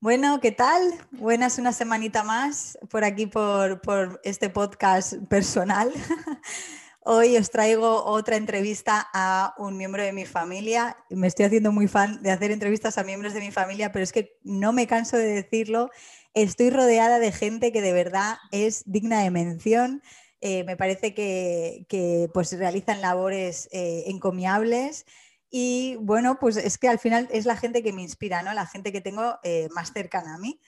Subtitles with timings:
[0.00, 0.80] Bueno, ¿qué tal?
[1.10, 3.82] Buenas una semanita más por aquí por,
[4.24, 5.92] este podcast personal.
[7.00, 10.96] Hoy os traigo otra entrevista a un miembro de mi familia.
[11.10, 14.12] Me estoy haciendo muy fan de hacer entrevistas a miembros de mi familia, pero es
[14.12, 15.90] que no me canso de decirlo.
[16.38, 20.04] Estoy rodeada de gente que de verdad es digna de mención.
[20.40, 25.04] Eh, me parece que, pues realizan labores eh, encomiables
[25.50, 28.54] y bueno, pues es que al final es la gente que me inspira, ¿no?
[28.54, 30.60] La gente que tengo eh, más cercana a mí.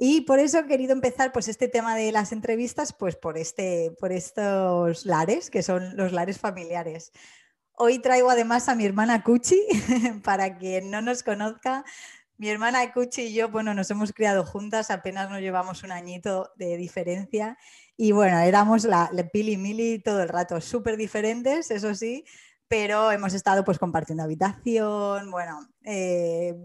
[0.00, 3.92] Y por eso he querido empezar pues este tema de las entrevistas pues por, este,
[4.00, 7.12] por estos lares, que son los lares familiares.
[7.74, 9.62] Hoy traigo además a mi hermana Cuchi,
[10.24, 11.84] para quien no nos conozca.
[12.36, 16.52] Mi hermana Cuchi y yo, bueno, nos hemos criado juntas, apenas nos llevamos un añito
[16.56, 17.56] de diferencia.
[17.96, 22.24] Y bueno, éramos la, la Pili Mili todo el rato, súper diferentes, eso sí,
[22.66, 26.56] pero hemos estado pues compartiendo habitación, bueno, eh,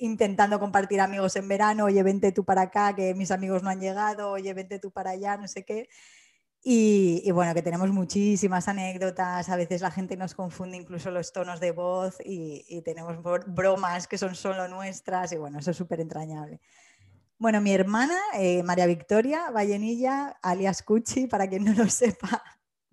[0.00, 3.80] intentando compartir amigos en verano, oye, vente tú para acá, que mis amigos no han
[3.80, 5.88] llegado, oye, vente tú para allá, no sé qué.
[6.62, 11.60] Y, bueno, que tenemos muchísimas anécdotas, a veces la gente nos confunde incluso los tonos
[11.60, 16.60] de voz y, tenemos bromas que son solo nuestras y bueno, eso es súper entrañable.
[17.38, 22.42] Bueno, mi hermana, eh, María Victoria Vallenilla, alias Cuchi, para quien no lo sepa,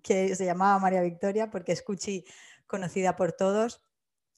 [0.02, 2.24] que se llamaba María Victoria, porque es Cuchi
[2.66, 3.82] conocida por todos.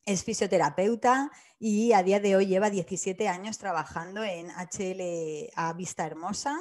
[0.07, 6.59] Es fisioterapeuta y a día de hoy lleva 17 años trabajando en HLA Vista Hermosa,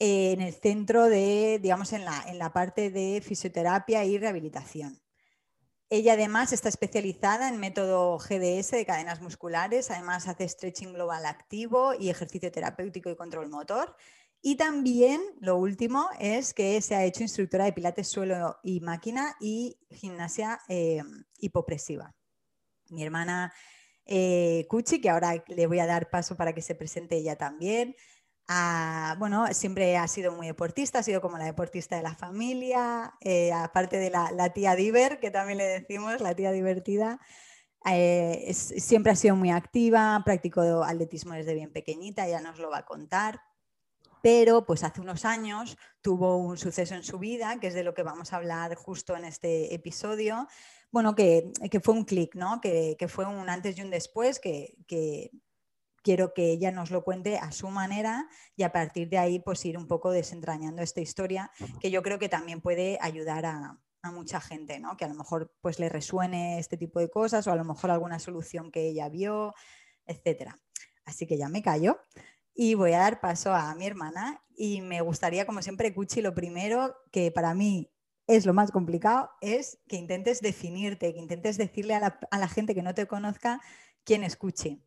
[0.00, 5.00] en el centro de, digamos, en la, en la parte de fisioterapia y rehabilitación.
[5.88, 11.94] Ella además está especializada en método GDS de cadenas musculares, además hace stretching global activo
[11.94, 13.96] y ejercicio terapéutico y control motor
[14.42, 19.36] y también, lo último, es que se ha hecho instructora de pilates suelo y máquina
[19.38, 21.02] y gimnasia eh,
[21.38, 22.14] hipopresiva.
[22.88, 23.52] Mi hermana
[24.06, 27.94] eh, Cuchi, que ahora le voy a dar paso para que se presente ella también,
[29.18, 33.52] bueno, siempre ha sido muy deportista, ha sido como la deportista de la familia, eh,
[33.52, 37.20] aparte de la, tía Diver, que también le decimos, la tía divertida.
[38.52, 42.86] siempre ha sido muy activa, practicó atletismo desde bien pequeñita, ya nos lo va a
[42.86, 43.40] contar
[44.22, 47.94] pero pues hace unos años tuvo un suceso en su vida, que es de lo
[47.94, 50.46] que vamos a hablar justo en este episodio,
[50.90, 52.60] bueno, que, fue un clic, ¿no?
[52.60, 55.30] Que, fue un antes y un después, que,
[56.02, 59.64] quiero que ella nos lo cuente a su manera y a partir de ahí pues
[59.64, 61.50] ir un poco desentrañando esta historia,
[61.80, 63.78] que yo creo que también puede ayudar a,
[64.14, 64.96] mucha gente, ¿no?
[64.96, 67.90] Que a lo mejor pues le resuene este tipo de cosas o a lo mejor
[67.90, 69.54] alguna solución que ella vio,
[70.06, 70.58] etcétera.
[71.04, 71.98] Así que ya me callo.
[72.54, 76.34] Y voy a dar paso a mi hermana y me gustaría, como siempre, Cuchi, lo
[76.34, 77.90] primero que para mí
[78.26, 82.82] es lo más complicado, es que intentes definirte, que intentes decirle a la, gente que
[82.82, 83.60] no te conozca
[84.04, 84.84] quién es Cuchi.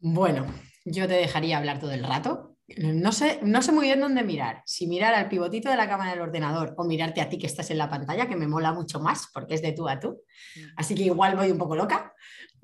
[0.00, 0.46] Bueno,
[0.84, 2.56] yo te dejaría hablar todo el rato.
[2.78, 4.62] No sé, no sé muy bien dónde mirar.
[4.64, 7.70] Si mirar al pivotito de la cámara del ordenador o mirarte a ti que estás
[7.70, 10.22] en la pantalla, que me mola mucho más porque es de tú a tú.
[10.56, 10.60] Mm.
[10.76, 12.14] Así que igual voy un poco loca,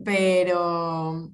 [0.02, 1.30] pero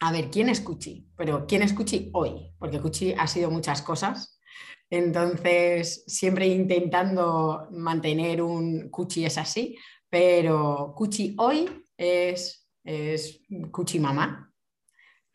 [0.00, 1.08] a ver, ¿quién es Cuchi?
[1.16, 2.52] Pero ¿quién es Cuchi hoy?
[2.58, 4.40] Porque Cuchi ha sido muchas cosas.
[4.88, 9.76] Entonces, siempre intentando mantener un Cuchi es así,
[10.08, 13.40] pero Cuchi hoy es, es
[13.70, 14.49] Cuchi mamá.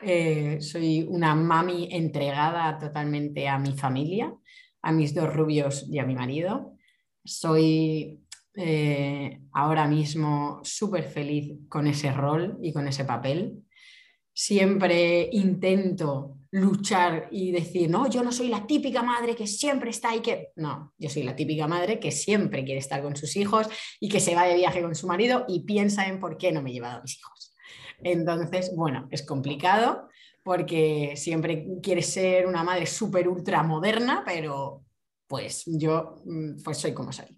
[0.08, 4.32] Eh, soy una mami entregada totalmente a mi familia,
[4.84, 6.78] a mis dos rubios y a mi marido.
[7.24, 8.24] Soy
[8.54, 13.64] eh, ahora mismo súper feliz con ese rol y con ese papel
[14.32, 20.16] siempre intento luchar y decir, no, yo no soy la típica madre que siempre está
[20.16, 20.50] y que...
[20.56, 23.68] No, yo soy la típica madre que siempre quiere estar con sus hijos
[24.00, 26.62] y que se va de viaje con su marido y piensa en por qué no
[26.62, 27.55] me he llevado a mis hijos.
[28.06, 30.10] Entonces, bueno, es complicado
[30.44, 34.84] porque siempre quieres ser una madre súper ultra moderna, pero
[35.28, 37.36] pues yo mm, pues soy como soy.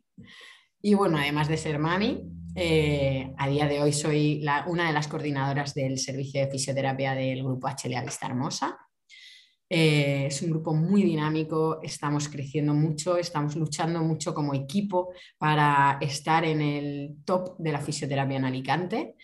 [0.81, 2.21] Y bueno, además de ser mami,
[2.53, 7.43] eh, a día de hoy soy una de las coordinadoras del servicio de fisioterapia del
[7.43, 8.77] grupo HLA Vista Hermosa.
[9.69, 15.97] Eh, es un grupo muy dinámico, estamos creciendo mucho, estamos luchando mucho como equipo para
[16.01, 19.15] estar en el top de la fisioterapia en Alicante.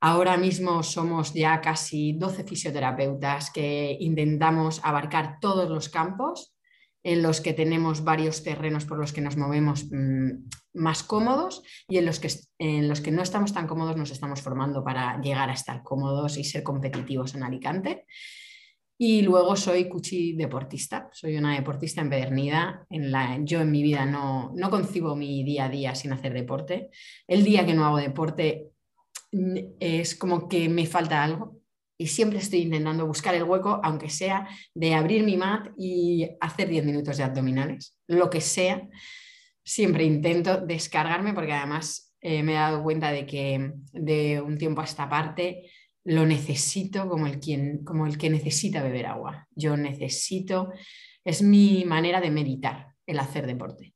[0.00, 6.54] Ahora mismo somos ya casi 12 fisioterapeutas que intentamos abarcar todos los campos
[7.02, 11.98] en los que tenemos varios terrenos por los que nos movemos mm, más cómodos y
[11.98, 15.50] en los, que, en los que no estamos tan cómodos nos estamos formando para llegar
[15.50, 18.06] a estar cómodos y ser competitivos en Alicante.
[18.98, 22.86] Y luego soy cuchi deportista, soy una deportista empedernida.
[22.90, 26.34] En la, yo en mi vida no, no concibo mi día a día sin hacer
[26.34, 26.90] deporte.
[27.26, 28.69] El día que no hago deporte
[29.32, 31.60] es como que me falta algo
[32.00, 36.68] y siempre estoy intentando buscar el hueco, aunque sea de abrir mi mat y hacer
[36.68, 38.88] 10 minutos de abdominales, lo que sea.
[39.62, 44.80] Siempre intento descargarme porque además eh, me he dado cuenta de que de un tiempo
[44.80, 45.70] a esta parte
[46.04, 49.46] lo necesito como el, quien, como el que necesita beber agua.
[49.54, 50.72] Yo necesito,
[51.22, 53.94] es mi manera de meditar el hacer deporte.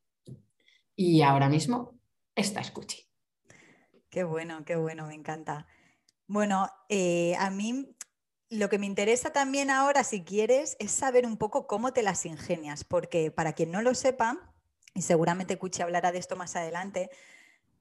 [0.95, 1.99] Y ahora mismo,
[2.37, 2.99] esta escucha.
[4.15, 5.67] Qué bueno, qué bueno, me encanta.
[6.29, 7.97] Bueno, eh, a mí
[8.49, 12.25] lo que me interesa también ahora, si quieres, es saber un poco cómo te las
[12.25, 14.55] ingenias, porque para quien no lo sepa,
[14.95, 17.11] y seguramente Cuchi hablará de esto más adelante,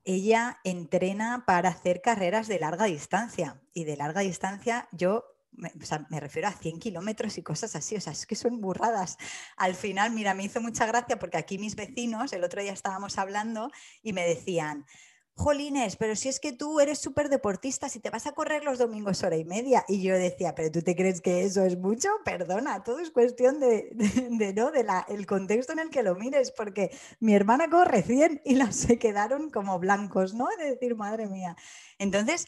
[0.06, 3.62] ella entrena para hacer carreras de larga distancia.
[3.72, 8.12] Y de larga distancia yo me, refiero a 100 kilómetros y cosas así, o sea,
[8.12, 9.20] es que son burradas.
[9.56, 13.20] Al final, mira, me hizo mucha gracia porque aquí mis vecinos, el otro día estábamos
[13.20, 13.70] hablando
[14.02, 14.88] y me decían,
[15.36, 18.78] Jolines, pero si es que tú eres súper deportista, si te vas a correr los
[18.78, 19.84] domingos hora y media.
[19.88, 22.10] Y yo decía, pero tú te crees que eso es mucho?
[22.24, 23.90] Perdona, todo es cuestión de,
[24.56, 24.72] ¿no?
[24.72, 29.00] de contexto en el que lo mires, porque mi hermana corre 100 y las se
[29.00, 30.48] quedaron como blancos, ¿no?
[30.60, 31.56] De decir, madre mía.
[31.98, 32.48] Entonces,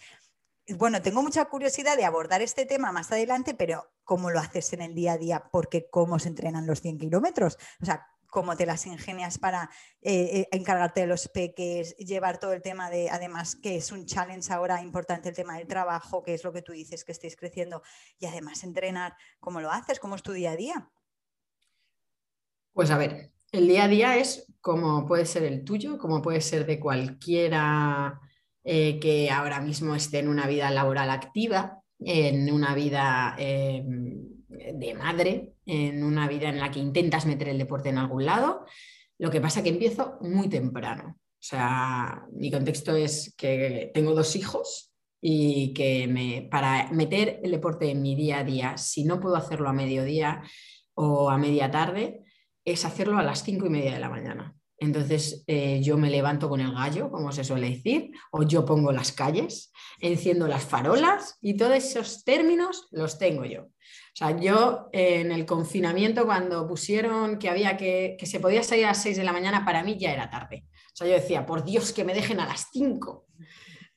[0.77, 4.81] bueno, tengo mucha curiosidad de abordar este tema más adelante, pero ¿cómo lo haces en
[4.81, 5.49] el día a día?
[5.51, 7.57] Porque cómo se entrenan los 100 kilómetros.
[7.81, 9.69] O sea, cómo te las ingenias para
[10.01, 14.05] eh, eh, encargarte de los peques, llevar todo el tema de, además, que es un
[14.05, 17.37] challenge ahora importante, el tema del trabajo, que es lo que tú dices, que estéis
[17.37, 17.81] creciendo,
[18.19, 20.01] y además entrenar, ¿cómo lo haces?
[20.01, 20.91] ¿Cómo es tu día a día?
[22.73, 26.41] Pues a ver, el día a día es como puede ser el tuyo, como puede
[26.41, 28.19] ser de cualquiera
[28.65, 33.37] eh, que ahora mismo esté en una vida laboral activa, en una vida
[34.47, 38.65] de madre, en una vida en la que intentas meter el deporte en algún lado.
[39.17, 41.17] Lo que pasa que empiezo muy temprano.
[41.17, 47.51] O sea, mi contexto es que tengo dos hijos y que me, para meter el
[47.51, 50.43] deporte en mi día a día, si no puedo hacerlo a mediodía
[50.93, 52.23] o a media tarde,
[52.65, 54.55] es hacerlo a las cinco y media de la mañana.
[54.77, 58.91] Entonces eh, yo me levanto con el gallo, como se suele decir, o yo pongo
[58.91, 63.63] las calles, enciendo las farolas y todos esos términos los tengo yo.
[63.63, 68.85] O sea, yo en el confinamiento, cuando pusieron que había que, que se podía salir
[68.85, 70.65] a las 6 de la mañana, para mí ya era tarde.
[70.67, 73.25] O sea, yo decía, por Dios, que me dejen a las 5.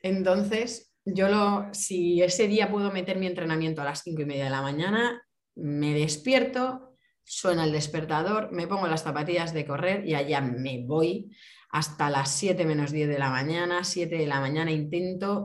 [0.01, 4.45] Entonces, yo lo, si ese día puedo meter mi entrenamiento a las 5 y media
[4.45, 5.23] de la mañana,
[5.55, 6.88] me despierto,
[7.29, 11.31] suena el despertador, me pongo las zapatillas de correr y allá me voy
[11.71, 15.45] hasta las 7 menos 10 de la mañana, 7 de la mañana intento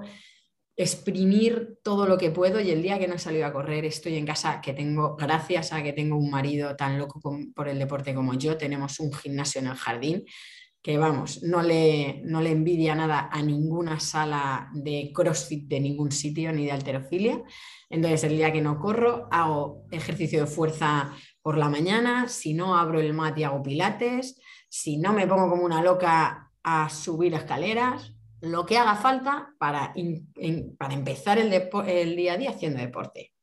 [0.76, 4.16] exprimir todo lo que puedo y el día que no he salido a correr estoy
[4.16, 7.20] en casa que tengo, gracias a que tengo un marido tan loco
[7.54, 10.24] por el deporte como yo, tenemos un gimnasio en el jardín
[10.84, 16.12] que vamos, no le, no le envidia nada a ninguna sala de CrossFit de ningún
[16.12, 17.42] sitio ni de alterofilia.
[17.90, 22.76] Entonces el día que no corro hago ejercicio de fuerza por la mañana, si no
[22.76, 27.34] abro el mat y hago pilates, si no me pongo como una loca a subir
[27.36, 29.94] escaleras, lo que haga falta para,
[30.78, 31.50] para empezar el,
[32.16, 33.34] día a día haciendo deporte.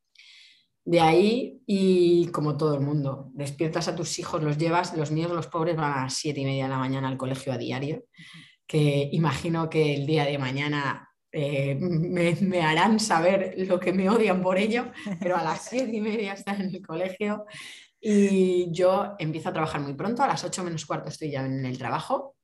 [0.83, 5.31] De ahí, y como todo el mundo, despiertas a tus hijos, los llevas, los míos,
[5.31, 8.03] los pobres, van a las siete y media de la mañana al colegio a diario,
[8.65, 14.41] que imagino que el día de mañana eh, me, harán saber lo que me odian
[14.41, 17.45] por ello, pero a las siete y media están en el colegio
[18.01, 21.65] y yo empiezo a trabajar muy pronto, a las ocho menos cuarto estoy ya en
[21.65, 22.35] el trabajo.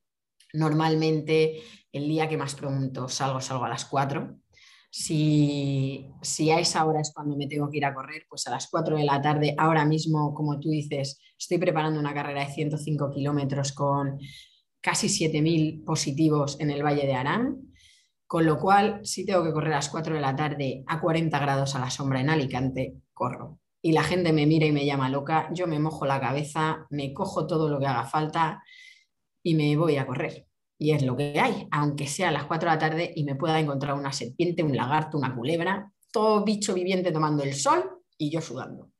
[0.53, 4.37] Normalmente el día que más pronto salgo, salgo a las 4.
[4.89, 8.51] Si, si, a esa hora es cuando me tengo que ir a correr, pues a
[8.51, 12.53] las 4 de la tarde, ahora mismo, como tú dices, estoy preparando una carrera de
[12.53, 14.19] 105 kilómetros con
[14.79, 17.73] casi 7.000 positivos en el Valle de Arán,
[18.27, 21.37] con lo cual, si tengo que correr a las 4 de la tarde a 40
[21.39, 23.59] grados a la sombra en Alicante, corro.
[23.81, 27.13] Y la gente me mira y me llama loca, yo me mojo la cabeza, me
[27.13, 28.63] cojo todo lo que haga falta
[29.43, 30.48] y me voy a correr
[30.79, 33.36] y es lo que hay, aunque sea a las 4 de la tarde y me
[33.36, 38.29] pueda encontrar una serpiente, un lagarto, una culebra, todo bicho viviente tomando el sol y
[38.29, 38.91] yo sudando.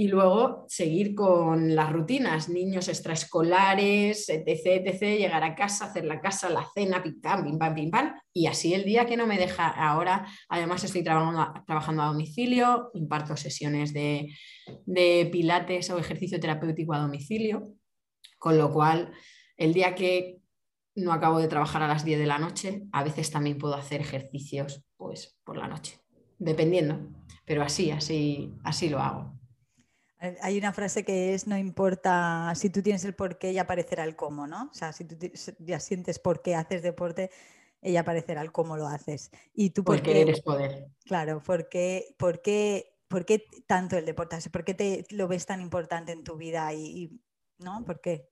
[0.00, 6.22] Y luego seguir con las rutinas, niños extraescolares, etc, etc, llegar a casa, hacer la
[6.22, 9.26] casa, la cena, pim pam, pim pam, pim pam, y así el día que no
[9.26, 14.34] me deja ahora, además estoy trabajando, trabajando a domicilio, imparto sesiones de,
[14.86, 17.64] de pilates o ejercicio terapéutico a domicilio,
[18.38, 19.12] con lo cual
[19.58, 20.38] el día que
[20.94, 24.00] no acabo de trabajar a las 10 de la noche, a veces también puedo hacer
[24.00, 26.00] ejercicios pues por la noche,
[26.38, 27.06] dependiendo,
[27.44, 29.39] pero así, así, así lo hago.
[30.42, 34.04] Hay una frase que es, no importa si tú tienes el por qué, ya aparecerá
[34.04, 34.68] el cómo, ¿no?
[34.70, 35.16] O sea, si tú
[35.60, 37.30] ya sientes por qué haces deporte,
[37.80, 39.30] ella aparecerá el cómo lo haces.
[39.54, 40.90] Y tú porque eres poder.
[41.04, 44.36] Claro, porque, porque, ¿por qué tanto el deporte?
[44.50, 46.72] ¿Por qué te lo ves tan importante en tu vida?
[46.74, 47.18] Y,
[47.58, 47.84] ¿No?
[47.84, 48.28] ¿Por qué?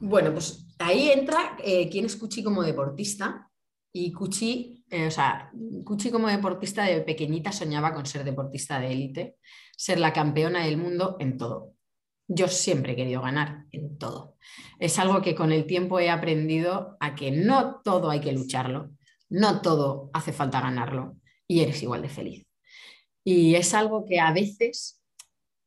[0.00, 3.50] Bueno, pues ahí entra eh, quién es Cuchi como deportista.
[3.92, 5.50] Y Cuchi, eh, o sea,
[5.84, 9.36] Cuchi como deportista de pequeñita soñaba con ser deportista de élite,
[9.76, 11.72] ser la campeona del mundo en todo.
[12.28, 14.36] Yo siempre he querido ganar en todo.
[14.78, 18.92] Es algo que con el tiempo he aprendido a que no todo hay que lucharlo,
[19.28, 21.16] no todo hace falta ganarlo
[21.48, 22.46] y eres igual de feliz.
[23.24, 25.02] Y es algo que a veces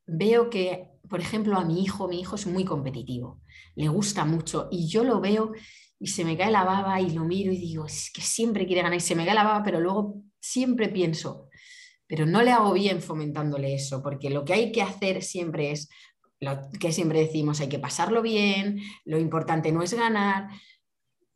[0.06, 3.42] veo que, por ejemplo, a mi hijo, mi hijo es muy competitivo,
[3.74, 5.52] le gusta mucho y yo lo veo
[6.00, 8.82] y se me cae la baba y lo miro y digo, es que siempre quiere
[8.82, 11.48] ganar y se me cae la baba, pero luego siempre pienso,
[12.06, 15.88] pero no le hago bien fomentándole eso, porque lo que hay que hacer siempre es
[16.40, 20.48] lo que siempre decimos, hay que pasarlo bien, lo importante no es ganar,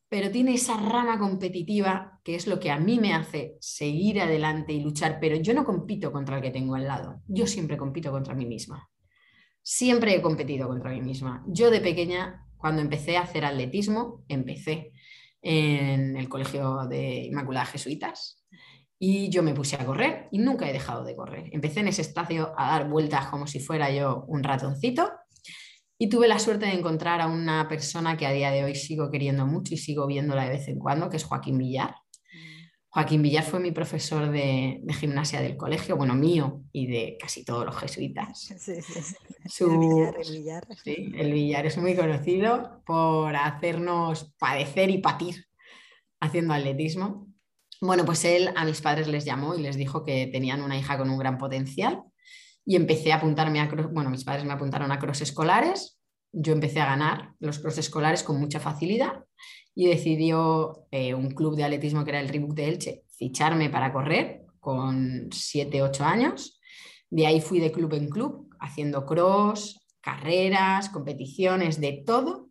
[0.08, 4.72] pero tiene esa rama competitiva que es lo que a mí me hace seguir adelante
[4.72, 8.12] y luchar, pero yo no compito contra el que tengo al lado, yo siempre compito
[8.12, 8.88] contra mí misma.
[9.64, 11.44] Siempre he competido contra mí misma.
[11.46, 14.92] Yo de pequeña, cuando empecé a hacer atletismo, empecé
[15.42, 18.42] en el Colegio de Inmaculada Jesuitas,
[19.00, 21.50] y yo me puse a correr y nunca he dejado de correr.
[21.50, 25.10] Empecé en ese espacio a dar vueltas como si fuera yo un ratoncito
[25.98, 29.10] y tuve la suerte de encontrar a una persona que a día de hoy sigo
[29.10, 31.96] queriendo mucho y sigo viéndola de vez en cuando, que es Joaquín Villar.
[32.94, 37.64] Joaquín Villar fue mi profesor de, gimnasia del colegio, bueno, mío y de casi todos
[37.64, 38.38] los jesuitas.
[38.38, 40.66] Sí, sí, el, Villar, el, Villar.
[40.84, 45.46] Sí, el Villar es muy conocido por hacernos padecer y patir
[46.20, 47.28] haciendo atletismo.
[47.80, 50.98] Bueno, pues él a mis padres les llamó y les dijo que tenían una hija
[50.98, 52.02] con un gran potencial
[52.66, 55.98] y empecé a apuntarme a, bueno, mis padres me apuntaron a cross escolares,
[56.32, 59.24] yo empecé a ganar los cross escolares con mucha facilidad
[59.74, 63.92] y decidió eh, un club de atletismo que era el Reebok de Elche ficharme para
[63.92, 66.60] correr con 7, 8 años.
[67.10, 72.50] De ahí fui de club en club haciendo cross, carreras, competiciones, de todo.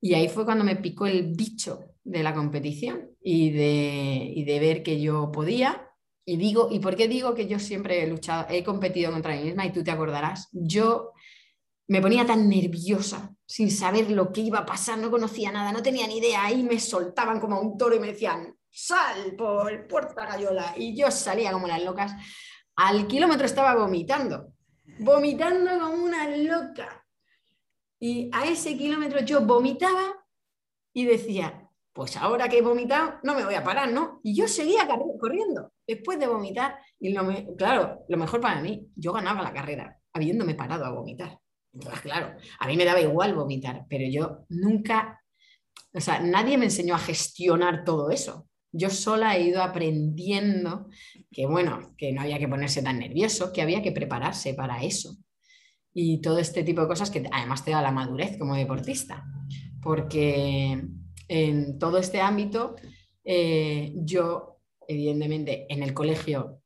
[0.00, 4.82] Y ahí fue cuando me picó el bicho de la competición y de, de ver
[4.82, 5.88] que yo podía.
[6.26, 9.44] Y digo, ¿y por qué digo que yo siempre he luchado, he competido contra mí
[9.44, 9.66] misma?
[9.66, 11.13] Y tú te acordarás, yo
[11.88, 15.82] me ponía tan nerviosa sin saber lo que iba a pasar, no conocía nada, no
[15.82, 19.86] tenía ni idea, ahí me soltaban como a un toro y me decían, sal por
[19.86, 22.12] Puerta Gallola, y yo salía como las locas.
[22.76, 24.54] Al kilómetro estaba vomitando,
[24.98, 27.04] vomitando como una loca.
[28.00, 30.24] Y a ese kilómetro yo vomitaba
[30.92, 34.20] y decía, pues ahora que he vomitado, no me voy a parar, ¿no?
[34.24, 34.88] Y yo seguía
[35.20, 36.78] corriendo después de vomitar.
[36.98, 37.14] Y
[37.56, 41.38] claro, lo mejor para mí, yo ganaba la carrera habiéndome parado a vomitar.
[41.74, 45.20] Entonces, claro, a mí me daba igual vomitar, pero yo nunca,
[45.92, 48.46] o sea, nadie me enseñó a gestionar todo eso.
[48.72, 50.88] Yo sola he ido aprendiendo
[51.30, 55.16] que, bueno, que no había que ponerse tan nervioso, que había que prepararse para eso.
[55.92, 59.24] Y todo este tipo de cosas que además te da la madurez como deportista.
[59.80, 60.82] Porque
[61.28, 62.74] en todo este ámbito,
[63.24, 66.60] eh, yo, evidentemente, en el colegio,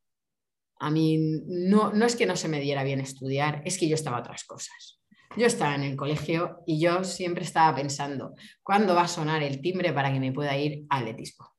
[0.81, 3.95] a mí no, no es que no se me diera bien estudiar, es que yo
[3.95, 4.98] estaba a otras cosas.
[5.37, 9.61] Yo estaba en el colegio y yo siempre estaba pensando, ¿cuándo va a sonar el
[9.61, 11.59] timbre para que me pueda ir al atletismo?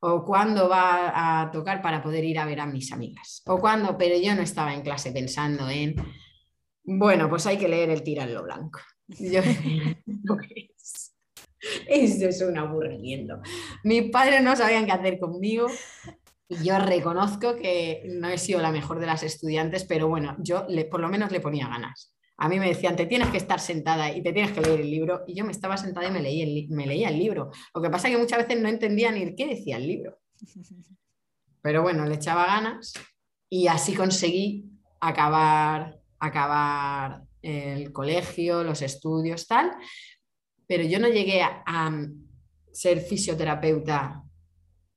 [0.00, 3.98] o cuándo va a tocar para poder ir a ver a mis amigas, o cuándo,
[3.98, 5.94] pero yo no estaba en clase pensando en,
[6.82, 8.80] bueno, pues hay que leer el lo blanco.
[9.08, 9.42] Yo,
[11.86, 13.40] Eso es un aburrimiento.
[13.84, 15.66] Mis padres no sabían qué hacer conmigo.
[16.48, 20.66] Y yo reconozco que no he sido la mejor de las estudiantes, pero bueno, yo
[20.90, 22.16] por lo menos le ponía ganas.
[22.40, 24.90] A mí me decían, te tienes que estar sentada y te tienes que leer el
[24.90, 25.22] libro.
[25.26, 27.50] Y yo me estaba sentada y me, leí el, me leía el libro.
[27.74, 30.18] Lo que pasa es que muchas veces no entendía ni qué decía el libro.
[31.62, 32.94] Pero bueno, le echaba ganas
[33.48, 39.72] y así conseguí acabar, acabar el colegio, los estudios, tal
[40.70, 41.98] pero yo no llegué a,
[42.72, 44.22] ser fisioterapeuta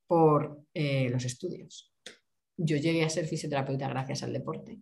[0.05, 1.91] por eh, los estudios.
[2.55, 4.79] Yo llegué a ser fisioterapeuta gracias al deporte.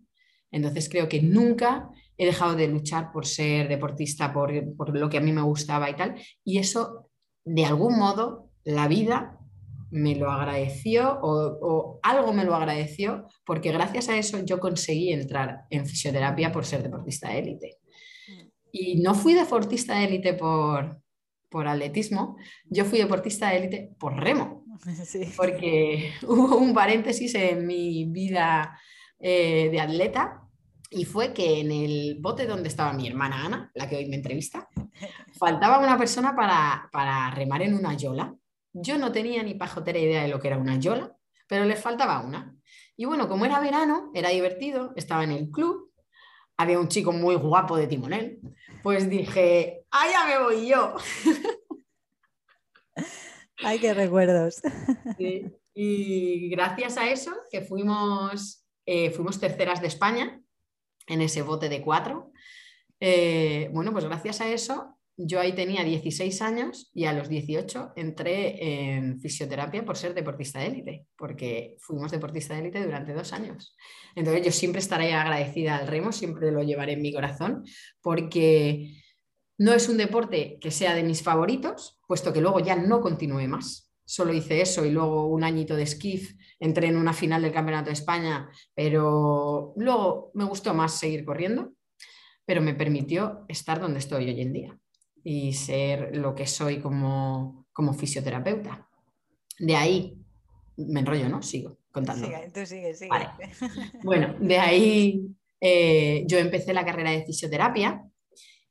[0.52, 1.90] Entonces creo que nunca
[2.22, 4.54] he dejado de luchar por ser deportista, por,
[4.96, 6.22] lo que a mí me gustaba y tal.
[6.44, 7.10] Y eso,
[7.44, 9.40] de algún modo, la vida
[9.90, 15.12] me lo agradeció o, o, algo me lo agradeció porque gracias a eso yo conseguí
[15.12, 17.80] entrar en fisioterapia por ser deportista de élite.
[18.72, 21.02] Y no fui deportista de élite por,
[21.50, 24.64] por atletismo, yo fui deportista de élite por remo.
[25.38, 28.80] Porque hubo un paréntesis en mi vida
[29.18, 30.41] eh, de atleta
[30.94, 34.18] y fue que en el bote donde estaba mi hermana Ana, la que hoy me
[34.18, 34.68] entrevista,
[35.40, 38.36] faltaba una persona para, para remar en una yola.
[38.74, 41.16] Yo no tenía ni pajotera idea de lo que era una yola,
[41.48, 42.54] pero le faltaba una.
[42.98, 45.94] Y bueno, como era verano, era divertido, estaba en el club,
[46.58, 48.42] había un chico muy guapo de timonel,
[48.84, 50.96] pues dije, ¡ah, me voy yo!
[53.64, 54.62] ¡Ay, qué recuerdos!
[55.74, 60.42] Y gracias a eso, que fuimos, eh, fuimos terceras de España
[61.08, 62.32] en ese bote de cuatro,
[63.00, 67.94] eh, bueno, pues gracias a eso yo ahí tenía 16 años y a los 18
[67.96, 73.34] entré en fisioterapia por ser deportista de élite, porque fuimos deportista de élite durante dos
[73.34, 73.76] años.
[74.16, 77.64] Entonces yo siempre estaré agradecida al remo, siempre lo llevaré en mi corazón,
[78.02, 78.96] porque
[79.58, 83.48] no es un deporte que sea de mis favoritos, puesto que luego ya no continué
[83.48, 83.92] más.
[84.06, 87.88] Solo hice eso y luego un añito de skiff, entré en una final del Campeonato
[87.88, 91.74] de España, pero luego me gustó más seguir corriendo,
[92.46, 94.80] pero me permitió estar donde estoy hoy en día
[95.24, 98.88] y ser lo que soy como, como fisioterapeuta.
[99.60, 100.18] De ahí,
[100.78, 101.42] me enrollo, ¿no?
[101.42, 102.28] Sigo contando.
[102.54, 103.10] tú sigue, sigue.
[104.04, 108.04] Bueno, de ahí eh, yo empecé la carrera de fisioterapia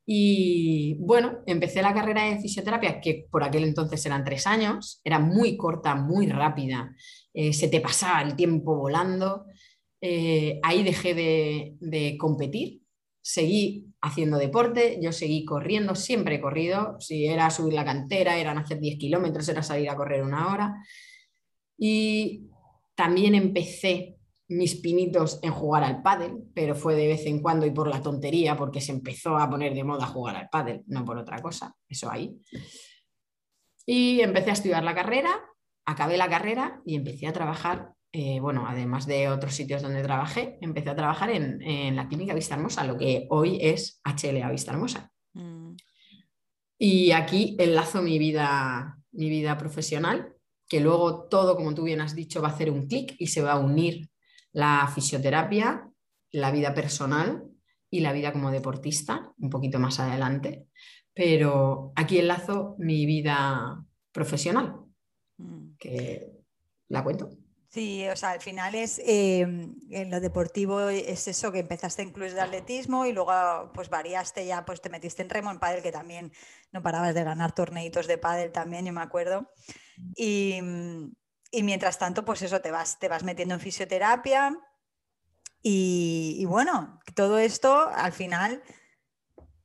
[0.05, 5.19] y bueno, empecé la carrera de fisioterapia, que por aquel entonces eran tres años, era
[5.19, 6.93] muy corta, muy rápida,
[7.33, 9.45] eh, se te pasaba el tiempo volando.
[10.01, 12.81] Eh, ahí dejé de, competir,
[13.21, 18.57] seguí haciendo deporte, yo seguí corriendo, siempre he corrido, si era subir la cantera, eran
[18.57, 20.75] hacer 10 kilómetros, era salir a correr una hora.
[21.77, 22.47] Y
[22.95, 27.71] también empecé mis pinitos en jugar al pádel, pero fue de vez en cuando y
[27.71, 31.17] por la tontería, porque se empezó a poner de moda jugar al pádel, no por
[31.17, 32.37] otra cosa, eso ahí.
[33.85, 35.41] Y empecé a estudiar la carrera,
[35.85, 40.57] acabé la carrera y empecé a trabajar eh, bueno, además de otros sitios donde trabajé,
[40.59, 45.11] empecé a trabajar en, la clínica Vista Hermosa, lo que hoy es HLA Vista Hermosa.
[45.33, 45.75] Mm.
[46.77, 50.33] Y aquí enlazo mi vida, mi vida profesional,
[50.67, 53.41] que luego todo, como tú bien has dicho, va a hacer un clic y se
[53.41, 54.09] va a unir
[54.51, 55.87] la fisioterapia,
[56.31, 57.43] la vida personal
[57.89, 60.65] y la vida como deportista, un poquito más adelante.
[61.13, 64.75] Pero aquí enlazo mi vida profesional.
[65.81, 66.45] Que
[66.87, 67.29] la cuento.
[67.71, 72.11] Sí, o sea, al final es em, en lo deportivo es eso que empezaste en
[72.11, 75.81] clubes de atletismo y luego pues variaste ya, pues te metiste en remo en pádel
[75.81, 76.33] que también
[76.73, 79.49] no parabas de ganar torneitos de pádel también, yo me acuerdo.
[80.15, 80.59] Y,
[81.63, 84.57] mientras tanto, pues eso, te vas, te vas metiendo en fisioterapia
[85.63, 88.63] y, bueno, todo esto al final,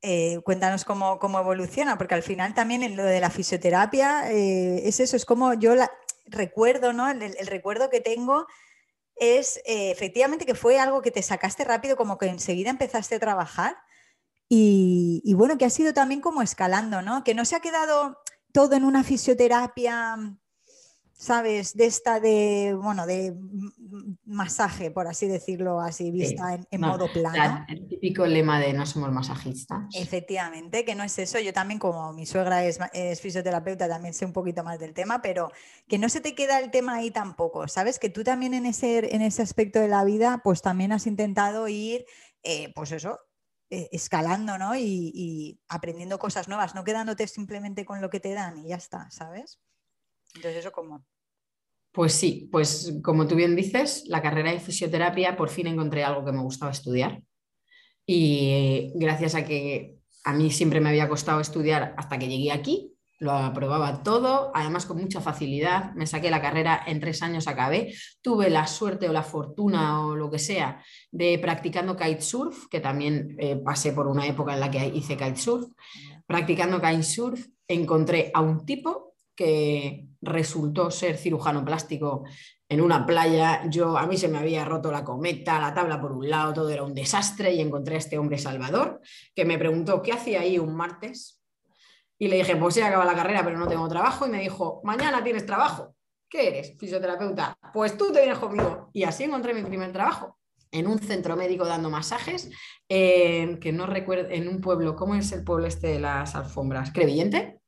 [0.02, 5.00] eh, cuéntanos cómo, evoluciona, porque al final también en lo de la fisioterapia eh, es
[5.00, 5.90] eso, es como yo la,
[6.27, 7.11] recuerdo, ¿no?
[7.11, 8.47] El, recuerdo que tengo
[9.17, 13.21] es eh, efectivamente que fue algo que te sacaste rápido, como que enseguida empezaste a
[13.21, 13.77] trabajar.
[14.49, 17.25] Y, y, bueno, que ha sido también como escalando, ¿no?
[17.25, 18.19] Que no se ha quedado
[18.53, 20.17] todo en una fisioterapia
[21.16, 21.74] ¿sabes?
[21.74, 23.35] De esta de, bueno, de
[24.24, 27.64] masaje, por así decirlo, así vista en, modo plano.
[27.68, 29.85] El típico lema de no somos masajistas.
[29.94, 31.40] Efectivamente, que no es eso.
[31.40, 32.79] Yo también, como mi suegra es,
[33.20, 35.50] fisioterapeuta, también sé un poquito más del tema, pero
[35.88, 37.98] que no se te queda el tema ahí tampoco, ¿sabes?
[37.98, 41.66] Que tú también en ese, en ese aspecto de la vida, pues también has intentado
[41.68, 42.05] ir,
[42.42, 43.18] eh, pues eso,
[43.70, 44.76] eh, escalando, ¿no?
[44.76, 48.76] Y, y aprendiendo cosas nuevas, no quedándote simplemente con lo que te dan y ya
[48.76, 49.61] está, ¿sabes?
[50.37, 51.05] Entonces, ¿eso cómo?
[51.92, 56.25] Pues sí, pues como tú bien dices, la carrera de fisioterapia por fin encontré algo
[56.25, 57.22] que me gustaba estudiar.
[58.05, 62.96] Y gracias a que a mí siempre me había costado estudiar hasta que llegué aquí,
[63.18, 67.94] lo aprobaba todo, además con mucha facilidad, me saqué la carrera en tres años, acabé,
[68.20, 73.37] tuve la suerte o la fortuna o lo que sea de practicando kitesurf, que también
[73.38, 75.66] eh, pasé por una época en la que hice kitesurf,
[76.27, 79.06] practicando kitesurf encontré a un tipo
[79.37, 82.25] que resultó ser cirujano plástico
[82.68, 83.62] en una playa.
[83.68, 86.70] Yo, a mí se me había roto la cometa, la tabla por un lado, todo
[86.70, 89.01] era un desastre y encontré a este hombre Salvador
[89.35, 91.40] que me preguntó qué hacía ahí un martes.
[92.18, 94.27] Y le dije, pues sí, acaba la carrera, pero no tengo trabajo.
[94.27, 95.94] Y me dijo, mañana tienes trabajo.
[96.29, 96.75] ¿Qué eres?
[96.79, 97.57] Fisioterapeuta.
[97.72, 98.88] Pues tú te vienes conmigo.
[98.94, 100.38] Y así encontré mi primer trabajo
[100.72, 102.51] en un centro médico dando masajes,
[102.88, 106.90] que no recuerdo, en un pueblo, ¿cómo es el pueblo este de las alfombras?
[106.90, 107.61] ¿Crevillente?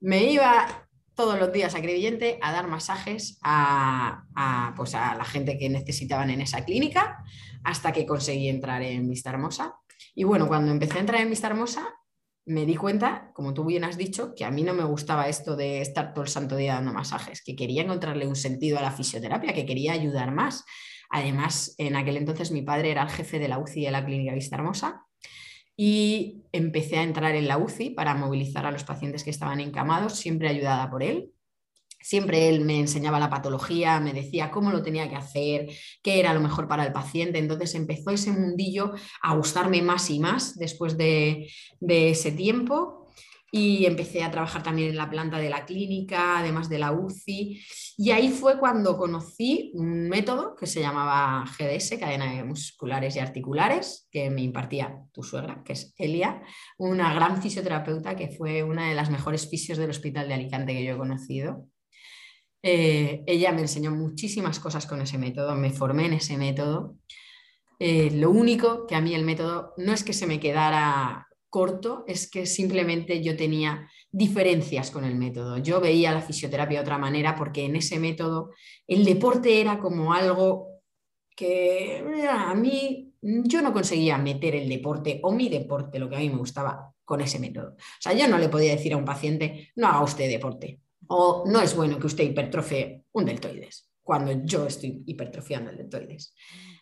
[0.00, 0.66] Me iba
[1.14, 6.30] todos los días a Crevillente a dar masajes a, pues a la gente que necesitaban
[6.30, 7.22] en esa clínica
[7.62, 9.74] hasta que conseguí entrar en Vista Hermosa.
[10.14, 11.94] Y bueno, cuando empecé a entrar en Vista Hermosa,
[12.46, 15.56] me di cuenta, como tú bien has dicho, que a mí no me gustaba esto
[15.56, 18.90] de estar todo el santo día dando masajes, que quería encontrarle un sentido a la
[18.90, 20.64] fisioterapia, que quería ayudar más.
[21.10, 24.32] Además, en aquel entonces mi padre era el jefe de la UCI de la Clínica
[24.32, 25.04] Vista Hermosa
[25.82, 30.14] y empecé a entrar en la UCI para movilizar a los pacientes que estaban encamados,
[30.14, 31.30] siempre ayudada por él.
[32.02, 35.70] Siempre él me enseñaba la patología, me decía cómo lo tenía que hacer,
[36.02, 37.38] qué era lo mejor para el paciente.
[37.38, 42.99] Entonces empezó ese mundillo a gustarme más y más después de, de ese tiempo
[43.52, 47.60] y empecé a trabajar también en la planta de la clínica, además de la UCI.
[47.96, 54.08] Y ahí fue cuando conocí un método que se llamaba GDS, cadena musculares y articulares,
[54.10, 56.42] que me impartía tu suegra, que es Elia,
[56.78, 60.84] una gran fisioterapeuta que fue una de las mejores fisios del Hospital de Alicante que
[60.84, 61.66] yo he conocido.
[62.62, 66.96] Eh, ella me enseñó muchísimas cosas con ese método, me formé en ese método.
[67.80, 72.04] Eh, lo único que a mí el método no es que se me quedara corto
[72.06, 75.58] es que simplemente yo tenía diferencias con el método.
[75.58, 78.52] Yo veía la fisioterapia de otra manera porque en ese método
[78.86, 80.80] el deporte era como algo
[81.36, 86.20] que a mí yo no conseguía meter el deporte o mi deporte, lo que a
[86.20, 87.70] mí me gustaba, con ese método.
[87.72, 91.44] O sea, yo no le podía decir a un paciente, no haga usted deporte o
[91.46, 96.34] no es bueno que usted hipertrofie un deltoides cuando yo estoy hipertrofiando el deltoides.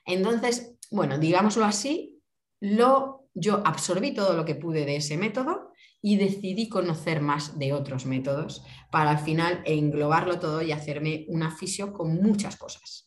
[0.05, 2.21] Entonces, bueno, digámoslo así,
[2.61, 7.73] lo yo absorbí todo lo que pude de ese método y decidí conocer más de
[7.73, 13.07] otros métodos para al final englobarlo todo y hacerme una fisio con muchas cosas.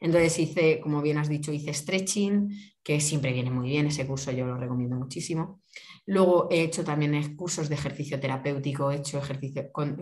[0.00, 2.48] Entonces hice, como bien has dicho, hice stretching,
[2.82, 5.60] que siempre viene muy bien, ese curso yo lo recomiendo muchísimo.
[6.06, 9.20] Luego he hecho también cursos de ejercicio terapéutico, he hecho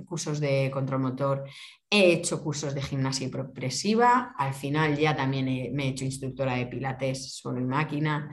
[0.07, 1.44] cursos de control motor,
[1.90, 6.66] he hecho cursos de gimnasia progresiva, al final ya también me he hecho instructora de
[6.66, 8.31] pilates solo en máquina,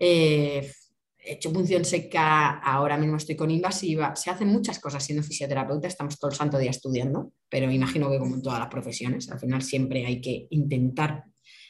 [0.00, 0.72] eh,
[1.18, 5.86] he hecho punción seca, ahora mismo estoy con invasiva, se hacen muchas cosas siendo fisioterapeuta,
[5.86, 9.38] estamos todo el santo día estudiando, pero imagino que como en todas las profesiones, al
[9.38, 11.24] final siempre hay que intentar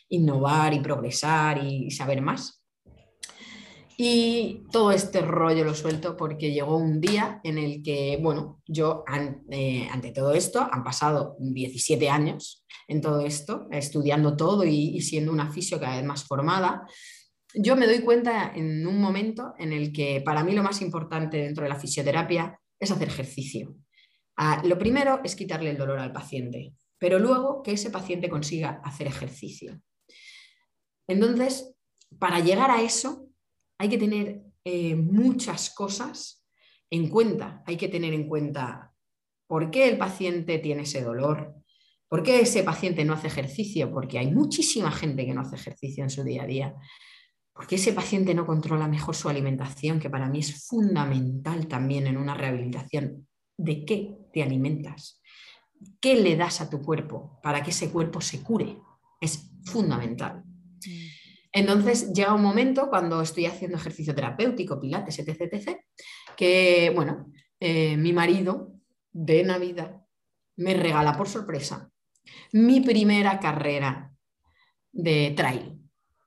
[0.08, 2.64] innovar y progresar y saber más.
[3.96, 9.04] Y todo este rollo lo suelto porque llegó un día en el que, bueno, yo
[9.50, 15.02] eh, ante todo esto, han pasado 17 años en todo esto, estudiando todo y, y
[15.02, 16.86] siendo una fisio cada vez más formada,
[17.54, 21.38] yo me doy cuenta en un momento en el que para mí lo más importante
[21.38, 23.76] dentro de la fisioterapia es hacer ejercicio.
[24.36, 28.80] Ah, lo primero es quitarle el dolor al paciente, pero luego que ese paciente consiga
[28.84, 29.80] hacer ejercicio.
[31.08, 31.74] Entonces,
[32.18, 33.26] para llegar a eso
[33.78, 36.46] hay que tener eh, muchas cosas
[36.90, 37.62] en cuenta.
[37.66, 38.92] Hay que tener en cuenta
[39.46, 41.54] por qué el paciente tiene ese dolor,
[42.08, 46.04] por qué ese paciente no hace ejercicio, porque hay muchísima gente que no hace ejercicio
[46.04, 46.74] en su día a día.
[47.60, 52.16] Porque ese paciente no controla mejor su alimentación, que para mí es fundamental también en
[52.16, 53.28] una rehabilitación.
[53.54, 55.20] ¿De qué te alimentas?
[56.00, 58.78] ¿Qué le das a tu cuerpo para que ese cuerpo se cure?
[59.20, 60.42] Es fundamental.
[60.42, 60.90] Mm.
[61.52, 65.80] Entonces llega un momento cuando estoy haciendo ejercicio terapéutico, pilates, etc., etc.,
[66.38, 68.72] que, bueno, eh, mi marido
[69.12, 70.00] de Navidad
[70.56, 71.90] me regala por sorpresa
[72.52, 74.10] mi primera carrera
[74.92, 75.79] de trail.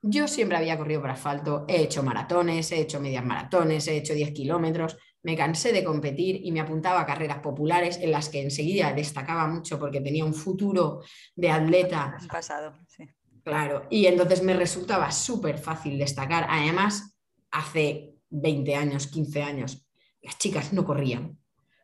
[0.06, 4.12] Yo siempre había corrido por asfalto, he hecho maratones, he hecho medias maratones, he hecho
[4.12, 8.42] 10 kilómetros, me cansé de competir y me apuntaba a carreras populares en las que
[8.42, 11.00] enseguida destacaba mucho porque tenía un futuro
[11.34, 12.18] de atleta.
[12.30, 13.08] pasado, sí.
[13.42, 16.48] Claro, y entonces me resultaba súper fácil destacar.
[16.50, 17.16] Además,
[17.50, 19.86] hace 20 años, 15 años,
[20.20, 21.38] las chicas no corrían,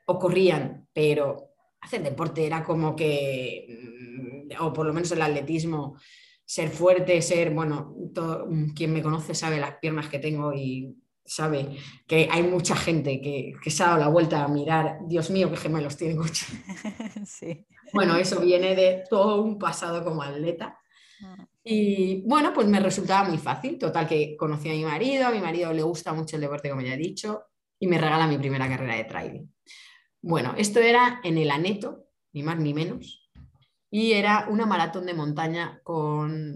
[0.04, 5.96] o corrían, pero hacer deporte era como que, mm, o por lo menos el atletismo,
[6.50, 11.76] ser fuerte, ser, bueno, todo, quien me conoce sabe las piernas que tengo y sabe
[12.08, 15.56] que hay mucha gente que, se ha dado la vuelta a mirar, Dios mío, qué
[15.56, 16.46] gemelos tiene coche.
[17.24, 17.64] Sí.
[17.92, 20.76] Bueno, eso viene de todo un pasado como atleta.
[21.22, 21.46] Ah.
[21.62, 23.78] Y bueno, pues me resultaba muy fácil.
[23.78, 26.82] Total, que conocí a mi marido, a mi marido le gusta mucho el deporte, como
[26.82, 27.44] ya he dicho,
[27.78, 29.48] y me regala mi primera carrera de trail.
[30.20, 33.19] Bueno, esto era en el Aneto, ni más ni menos,
[33.90, 36.54] y era una maratón de montaña con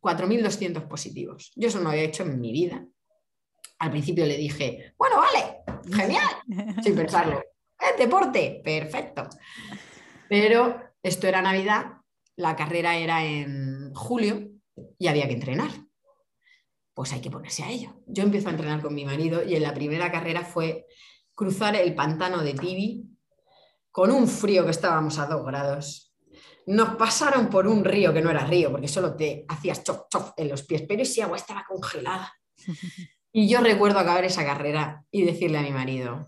[0.00, 1.50] 4.200 positivos.
[1.56, 2.86] Yo eso no había hecho en mi vida.
[3.78, 6.28] Al principio le dije, bueno, vale, genial,
[6.82, 7.38] sin pensarlo.
[7.38, 9.28] ¿Eh, deporte, perfecto.
[10.28, 12.02] Pero esto era Navidad,
[12.36, 14.50] la carrera era en julio
[14.98, 15.70] y había que entrenar.
[16.92, 18.02] Pues hay que ponerse a ello.
[18.06, 20.86] Yo empiezo a entrenar con mi marido y en la primera carrera fue
[21.34, 23.06] cruzar el pantano de Tibi
[23.90, 26.07] con un frío que estábamos a dos grados
[26.68, 30.32] nos pasaron por un río que no era río, porque solo te hacías chop chop
[30.36, 32.32] en los pies, pero ese agua estaba congelada.
[33.30, 36.26] Y yo recuerdo acabar esa carrera y decirle a mi marido,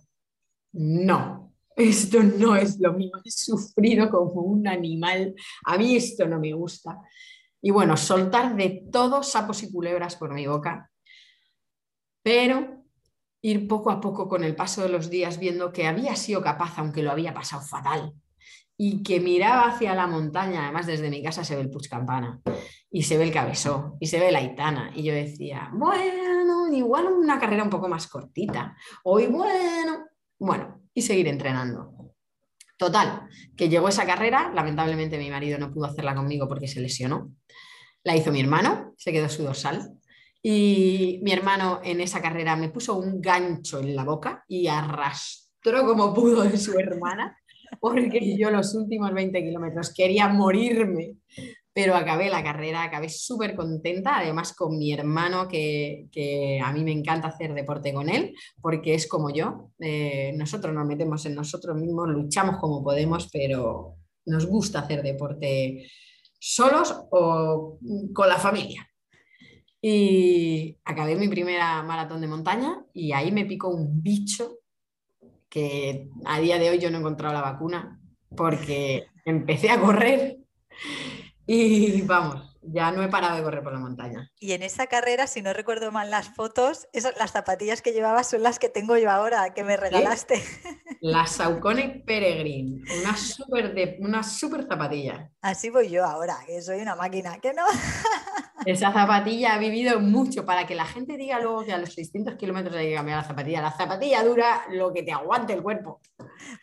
[0.72, 6.38] no, esto no es lo mío, he sufrido como un animal, a mí esto no
[6.38, 7.00] me gusta.
[7.62, 10.90] Y bueno, soltar de todos sapos y culebras por mi boca,
[12.22, 12.84] pero
[13.40, 16.78] ir poco a poco con el paso de los días viendo que había sido capaz,
[16.78, 18.12] aunque lo había pasado fatal,
[18.82, 22.40] y que miraba hacia la montaña, además desde mi casa se ve el Puchcampana,
[22.90, 27.08] y se ve el Cabezó, y se ve la Itana, y yo decía, bueno, igual
[27.08, 30.06] una carrera un poco más cortita, hoy bueno,
[30.38, 32.14] bueno, y seguir entrenando.
[32.78, 37.30] Total, que llegó esa carrera, lamentablemente mi marido no pudo hacerla conmigo porque se lesionó.
[38.02, 39.92] La hizo mi hermano, se quedó su dorsal.
[40.42, 45.84] Y mi hermano en esa carrera me puso un gancho en la boca y arrastró
[45.84, 47.36] como pudo de su hermana,
[47.80, 51.16] porque yo los últimos 20 kilómetros quería morirme
[51.72, 56.92] pero acabé la carrera, acabé súper contenta, además con mi hermano, que, a mí me
[56.92, 61.76] encanta hacer deporte con él, porque es como yo, eh, nosotros nos metemos en nosotros
[61.76, 65.86] mismos, luchamos como podemos, pero nos gusta hacer deporte
[66.38, 67.78] solos o
[68.12, 68.86] con la familia.
[69.82, 74.58] Y acabé mi primera maratón de montaña y ahí me picó un bicho
[75.50, 78.00] que a día de hoy yo no he encontrado la vacuna
[78.36, 80.38] porque empecé a correr
[81.46, 84.30] y vamos, ya no he parado de correr por la montaña.
[84.38, 88.28] Y en esa carrera, si no recuerdo mal las fotos, esas, las zapatillas que llevabas
[88.28, 90.42] son las que tengo yo ahora, que me regalaste.
[91.00, 95.30] La Saucony Peregrine, una súper una super zapatilla.
[95.40, 97.64] Así voy yo ahora, que soy una máquina, que no.
[98.66, 102.34] Esa zapatilla ha vivido mucho para que la gente diga luego que a los 600
[102.34, 103.62] kilómetros hay que cambiar la zapatilla.
[103.62, 106.00] La zapatilla dura lo que te aguante el cuerpo.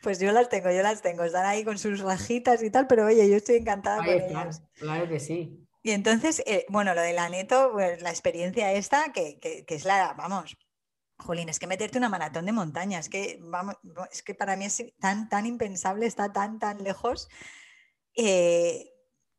[0.03, 1.23] Pues yo las tengo, yo las tengo.
[1.23, 4.61] Están ahí con sus rajitas y tal, pero oye, yo estoy encantada con ellas.
[4.75, 5.66] Claro que sí.
[5.87, 10.13] Y entonces, eh, bueno, lo de la neto, pues, la experiencia esta, que, es la,
[10.17, 10.57] vamos,
[11.17, 13.75] Jolín, es que meterte una maratón de montaña, es que, vamos,
[14.11, 17.29] es que para mí es tan, tan impensable, está tan, tan lejos.
[18.17, 18.96] Eh,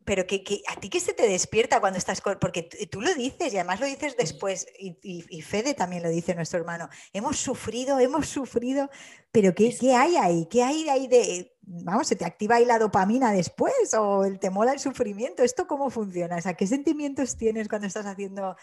[0.09, 3.59] pero que, a ti qué se te despierta cuando estás, porque tú lo dices y
[3.59, 8.89] además lo dices después, y, Fede también lo dice nuestro hermano, hemos sufrido, hemos sufrido,
[9.31, 10.49] pero ¿qué, ¿qué, hay ahí?
[10.51, 14.49] ¿Qué hay ahí de, vamos, se te activa ahí la dopamina después o el, te
[14.49, 15.43] mola el sufrimiento?
[15.43, 16.37] ¿Esto cómo funciona?
[16.37, 18.57] O sea, ¿qué sentimientos tienes cuando estás haciendo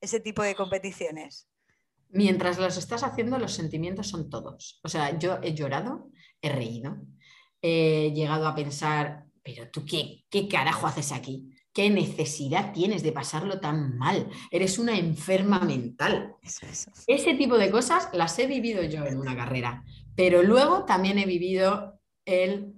[0.00, 1.48] ese tipo de competiciones?
[2.08, 4.80] Mientras los estás haciendo, los sentimientos son todos.
[4.82, 6.10] O sea, yo he llorado,
[6.42, 6.96] he reído,
[7.62, 11.48] he llegado a pensar, pero tú qué, qué carajo haces aquí?
[11.72, 14.28] ¿Qué necesidad tienes de pasarlo tan mal?
[14.50, 16.34] Eres una enferma mental.
[17.06, 19.84] Ese tipo de cosas las he vivido yo en una carrera,
[20.14, 22.74] pero luego también he vivido el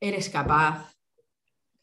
[0.00, 0.90] eres capaz,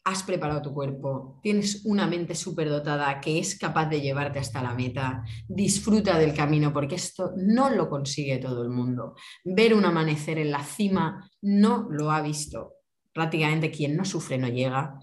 [0.04, 4.74] has preparado tu cuerpo, tienes una mente dotada que es capaz de llevarte hasta la
[4.74, 9.14] meta, disfruta del camino porque esto no lo consigue todo el mundo.
[9.44, 12.79] Ver un amanecer en la cima no lo ha visto
[13.20, 14.98] prácticamente quien no sufre no llega.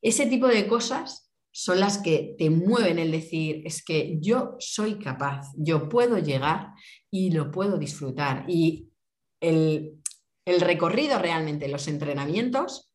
[0.00, 5.00] Ese tipo de cosas son las que te mueven el decir, es que yo soy
[5.00, 6.68] capaz, yo puedo llegar
[7.10, 8.44] y lo puedo disfrutar.
[8.46, 8.90] Y
[9.40, 9.98] el,
[10.44, 12.92] el recorrido realmente, los entrenamientos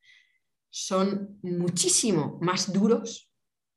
[0.69, 3.29] son muchísimo más duros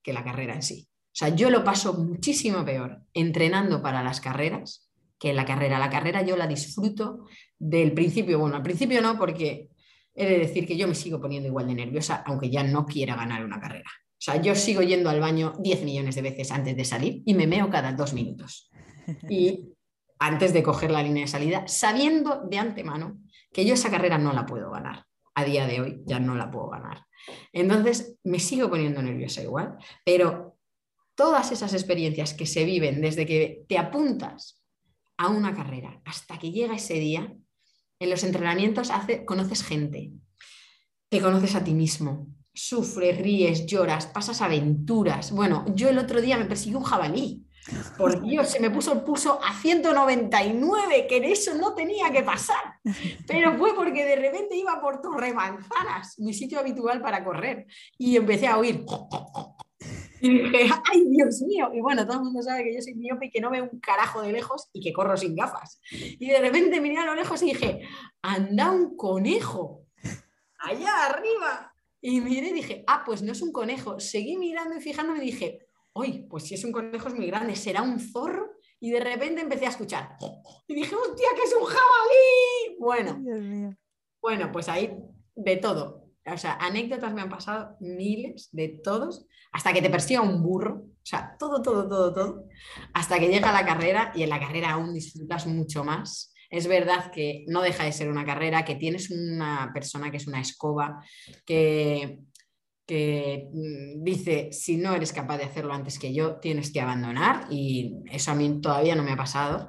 [0.05, 0.88] que la carrera en sí.
[0.88, 5.81] O sea, yo lo paso muchísimo peor entrenando para las carreras que la carrera.
[5.81, 7.27] La carrera yo la disfruto
[7.59, 8.38] del principio.
[8.38, 9.70] Bueno, al principio no, porque
[10.16, 13.14] he de decir que yo me sigo poniendo igual de nerviosa, aunque ya no quiera
[13.14, 13.90] ganar una carrera.
[14.12, 17.35] O sea, yo sigo yendo al baño 10 millones de veces antes de salir y
[17.35, 18.70] me meo cada dos minutos.
[19.29, 19.74] Y
[20.18, 23.18] antes de coger la línea de salida, sabiendo de antemano
[23.52, 25.05] que yo esa carrera no la puedo ganar.
[25.35, 27.05] A día de hoy ya no la puedo ganar.
[27.52, 30.57] Entonces, me sigo poniendo nerviosa igual, pero
[31.14, 34.62] todas esas experiencias que se viven desde que te apuntas
[35.18, 37.35] a una carrera hasta que llega ese día,
[37.98, 40.12] en los entrenamientos hace, conoces gente,
[41.09, 45.30] te conoces a ti mismo, sufres, ríes, lloras, pasas aventuras.
[45.30, 47.44] Bueno, yo el otro día me persiguió un jabalí.
[47.98, 52.22] Por Dios, se me puso el pulso a 199, que de eso no tenía que
[52.22, 52.78] pasar.
[53.26, 57.66] Pero fue porque de repente iba por Torremanzanas, mi sitio habitual para correr,
[57.98, 58.85] y empecé a oír
[60.20, 63.26] y dije, ay Dios mío, y bueno, todo el mundo sabe que yo soy miope
[63.26, 65.81] y que no veo un carajo de lejos y que corro sin gafas.
[65.90, 67.83] Y de repente miré a lo lejos y dije,
[68.22, 69.87] anda un conejo,
[70.59, 71.72] allá arriba.
[72.00, 73.98] Y miré y dije, ah, pues no es un conejo.
[73.98, 77.57] Seguí mirando y fijándome y dije, uy, pues si es un conejo es muy grande,
[77.57, 78.52] será un zorro.
[78.79, 80.16] Y de repente empecé a escuchar.
[80.68, 82.76] Y dije, hostia, que es un jabalí.
[82.79, 83.74] Bueno,
[84.20, 84.96] bueno, pues ahí
[85.35, 90.20] de todo o sea, anécdotas me han pasado miles de todos, hasta que te persiga
[90.20, 92.44] un burro, o sea, todo, todo, todo, todo,
[92.94, 96.32] hasta que llega la carrera y en la carrera aún disfrutas mucho más.
[96.50, 100.26] Es verdad que no deja de ser una carrera, que tienes una persona que es
[100.26, 101.04] una escoba,
[101.44, 102.20] que
[102.86, 107.48] que mm, dice, si no eres capaz de hacerlo antes que yo, tienes que abandonar
[107.50, 109.68] y eso a mí todavía no me ha pasado.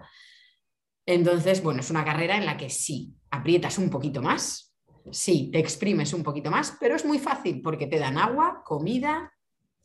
[1.06, 4.67] Entonces, bueno, es una carrera en la que sí, aprietas un poquito más,
[5.12, 9.34] sí, te exprimes un poquito más, pero es muy fácil porque te dan agua, comida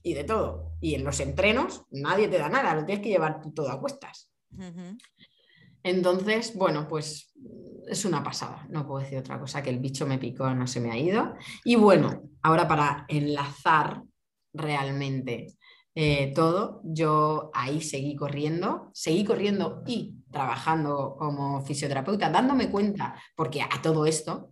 [0.02, 0.72] y de todo.
[0.80, 4.30] Y en los entrenos nadie te da nada, lo tienes que llevar todo a cuestas.
[5.82, 7.32] Entonces, bueno, pues
[7.88, 10.80] es una pasada, no puedo decir otra cosa, que el bicho me picó, no se
[10.80, 11.34] me ha ido.
[11.64, 14.02] Y bueno, ahora para enlazar
[14.52, 15.54] realmente
[15.94, 23.60] eh, todo, yo ahí seguí corriendo, seguí corriendo y trabajando como fisioterapeuta, dándome cuenta, porque
[23.60, 24.51] a todo esto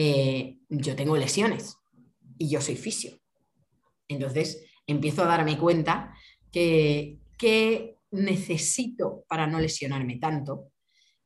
[0.00, 1.76] eh, yo tengo lesiones
[2.38, 3.18] y yo soy fisio.
[4.06, 6.14] Entonces empiezo a darme cuenta
[6.52, 10.70] que, que necesito para no lesionarme tanto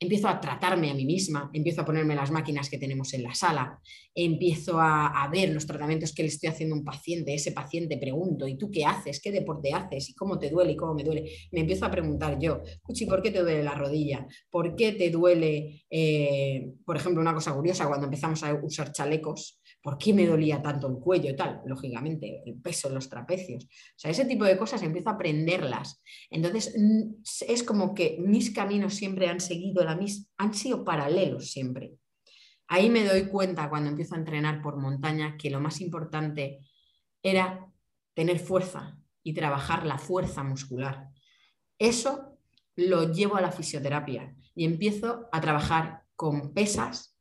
[0.02, 3.34] empiezo a tratarme a mí misma, empiezo a ponerme las máquinas que tenemos en la
[3.34, 3.78] sala,
[4.14, 8.46] empiezo a, ver los tratamientos que le estoy haciendo a un paciente, ese paciente pregunto,
[8.48, 9.20] ¿y tú qué haces?
[9.22, 10.10] ¿Qué deporte haces?
[10.10, 10.72] ¿Y cómo te duele?
[10.72, 11.30] ¿Y cómo me duele?
[11.52, 14.26] Me empiezo a preguntar yo, Cuchi, ¿por qué te duele la rodilla?
[14.50, 19.61] ¿Por qué te duele, eh, por ejemplo, una cosa curiosa, cuando empezamos a usar chalecos?
[19.82, 21.60] ¿Por qué me dolía tanto el cuello y tal?
[21.66, 23.64] Lógicamente, el peso los trapecios.
[23.64, 26.00] O sea, ese tipo de cosas empiezo a aprenderlas.
[26.30, 26.74] Entonces,
[27.48, 31.94] es como que mis caminos siempre han seguido la misma, han sido paralelos siempre.
[32.68, 36.60] Ahí me doy cuenta cuando empiezo a entrenar por montaña que lo más importante
[37.20, 37.68] era
[38.14, 41.08] tener fuerza y trabajar la fuerza muscular.
[41.78, 42.38] Eso
[42.76, 47.11] lo llevo a la fisioterapia y empiezo a trabajar con pesas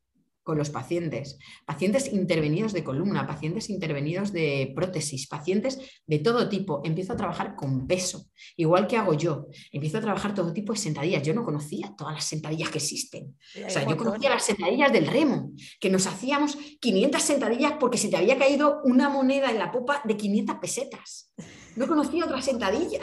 [0.44, 6.82] con los pacientes, pacientes intervenidos de columna, pacientes intervenidos de prótesis, pacientes de todo tipo.
[6.84, 8.26] Empiezo a trabajar con peso,
[8.58, 9.48] igual que hago yo.
[9.72, 11.24] Empiezo a trabajar todo tipo de sentadillas.
[11.24, 13.38] Yo no conocía todas las sentadillas que existen.
[13.66, 18.10] O sea, yo conocía las sentadillas del remo, que nos hacíamos 500 sentadillas porque se
[18.10, 21.34] te había caído una moneda en la popa de 500 pesetas.
[21.76, 23.00] No conocía otra sentadilla.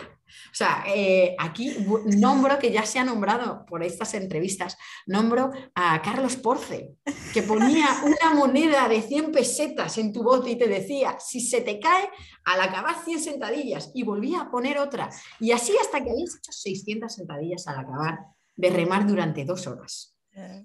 [0.51, 4.77] O sea, eh, aquí nombro que ya se ha nombrado por estas entrevistas,
[5.07, 6.95] nombro a Carlos Porce,
[7.33, 11.63] que ponía una moneda de 100 pesetas en tu bote y te decía, si se
[11.63, 12.11] te cae,
[12.45, 15.09] al acabar 100 sentadillas y volvía a poner otra.
[15.41, 18.19] Y así hasta que habías hecho 600 sentadillas al acabar
[18.55, 20.15] de remar durante dos horas.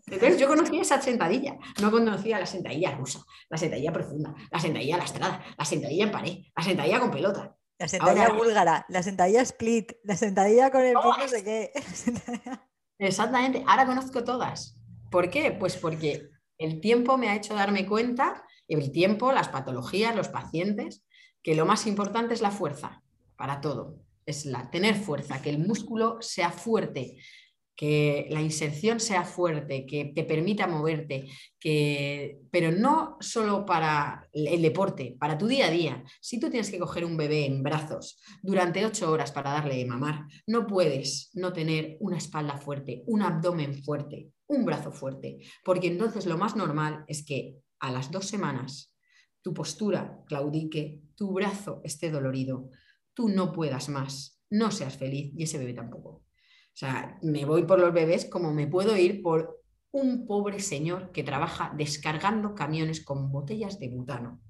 [0.06, 4.98] Entonces yo conocía esa sentadilla, no conocía la sentadilla rusa, la sentadilla profunda, la sentadilla
[4.98, 7.56] lastrada, la sentadilla en pared, la sentadilla con pelota.
[7.80, 11.72] La sentadilla búlgara, la sentadilla split, la sentadilla con el no sé qué.
[13.00, 14.78] Exactamente, ahora conozco todas.
[15.10, 15.52] ¿Por qué?
[15.52, 21.04] Pues porque el tiempo me ha hecho darme cuenta, el tiempo, las patologías, los pacientes,
[21.42, 23.04] que lo más importante es la fuerza
[23.36, 24.00] para todo.
[24.26, 27.18] Es la tener fuerza, que el músculo sea fuerte,
[27.76, 31.28] que la inserción sea fuerte, que te permita moverte,
[31.60, 32.40] que...
[32.52, 36.04] pero no solo para el deporte, para tu día a día.
[36.22, 39.86] Si tú tienes que coger un bebé en brazos durante ocho horas para darle de
[39.86, 45.88] mamar, no puedes no tener una espalda fuerte, un abdomen fuerte, un brazo fuerte, porque
[45.88, 48.94] entonces lo más normal es que a las dos semanas
[49.42, 52.70] tu postura claudique, tu brazo esté dolorido,
[53.14, 56.24] tú no puedas más, no seas feliz y ese bebé tampoco.
[56.74, 61.12] O sea, me voy por los bebés como me puedo ir por un pobre señor
[61.12, 64.42] que trabaja descargando camiones con botellas de butano.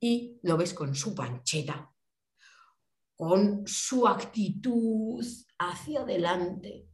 [0.00, 1.92] Y lo ves con su pancheta,
[3.14, 5.24] con su actitud
[5.58, 6.88] hacia adelante,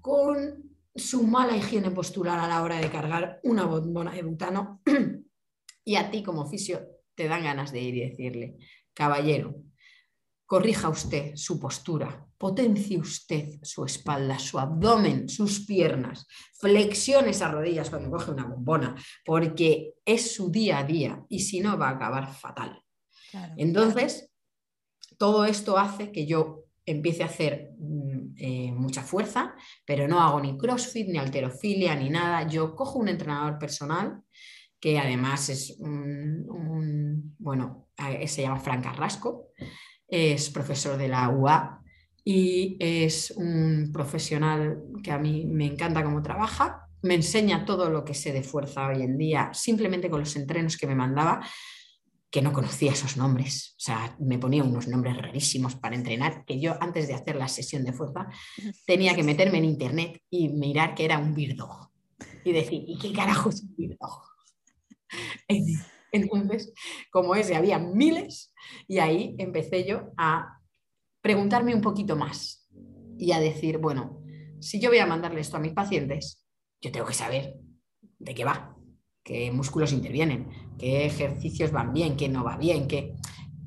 [0.00, 4.80] con su mala higiene postural a la hora de cargar una bombona de butano.
[5.84, 8.56] y a ti como oficio te dan ganas de ir y decirle,
[8.94, 9.62] caballero,
[10.48, 16.26] corrija usted su postura, potencie usted su espalda, su abdomen, sus piernas,
[16.58, 21.60] flexione esas rodillas cuando coge una bombona, porque es su día a día y si
[21.60, 22.82] no va a acabar fatal.
[23.58, 24.30] Entonces,
[25.18, 30.40] todo esto hace que yo empiece a hacer mm, eh, mucha fuerza, pero no hago
[30.40, 32.48] ni crossfit, ni alterofilia, ni nada.
[32.48, 34.22] Yo cojo un entrenador personal
[34.80, 39.48] que además es un, bueno, eh, se llama Frank Carrasco,
[40.08, 41.82] es profesor de la UA
[42.24, 46.88] y es un profesional que a mí me encanta cómo trabaja.
[47.02, 50.76] Me enseña todo lo que sé de fuerza hoy en día, simplemente con los entrenos
[50.76, 51.40] que me mandaba,
[52.30, 53.74] que no conocía esos nombres.
[53.76, 57.48] O sea, me ponía unos nombres rarísimos para entrenar, que yo antes de hacer la
[57.48, 58.26] sesión de fuerza
[58.86, 61.92] tenía que meterme en internet y mirar que era un birdo
[62.44, 63.98] Y decir, ¿y qué carajo es un birdo
[66.12, 66.72] Entonces,
[67.10, 68.52] como ese, había miles
[68.86, 70.58] y ahí empecé yo a
[71.20, 72.68] preguntarme un poquito más
[73.18, 74.22] y a decir, bueno,
[74.60, 76.44] si yo voy a mandarle esto a mis pacientes,
[76.80, 77.56] yo tengo que saber
[78.18, 78.76] de qué va,
[79.22, 80.48] qué músculos intervienen,
[80.78, 83.14] qué ejercicios van bien, qué no va bien, qué...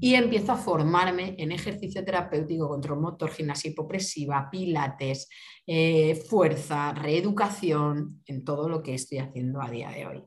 [0.04, 5.30] Y empiezo a formarme en ejercicio terapéutico, control motor, gimnasia hipopresiva, pilates,
[5.68, 10.24] eh, fuerza, reeducación, en todo lo que estoy haciendo a día de hoy,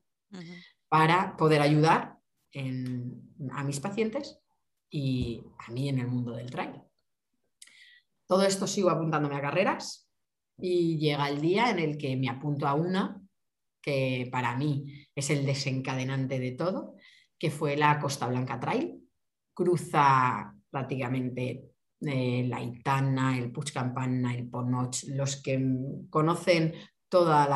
[0.94, 2.20] para poder ayudar
[2.54, 4.38] a mis pacientes
[4.88, 6.82] y a mí en el mundo del trail.
[8.28, 10.08] Todo esto sigo apuntándome a carreras
[10.56, 13.20] y llega el día en el que me apunto a una
[13.82, 16.94] que para mí es el desencadenante de todo,
[17.40, 19.02] que fue la Costa Blanca Trail.
[19.52, 21.72] Cruza prácticamente
[22.02, 25.02] eh, la Itana, el Puig Campana, el Ponoch.
[25.08, 25.60] Los que
[26.08, 26.72] conocen
[27.08, 27.48] todas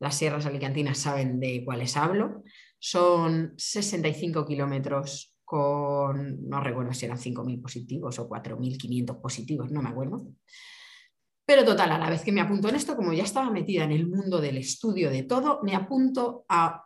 [0.00, 2.42] las sierras alicantinas saben de cuáles hablo.
[2.78, 9.88] Son 65 kilómetros con, no recuerdo si eran 5.000 positivos o 4.500 positivos, no me
[9.88, 10.26] acuerdo.
[11.46, 13.92] Pero total, a la vez que me apunto en esto, como ya estaba metida en
[13.92, 16.84] el mundo del estudio de todo, me apunto a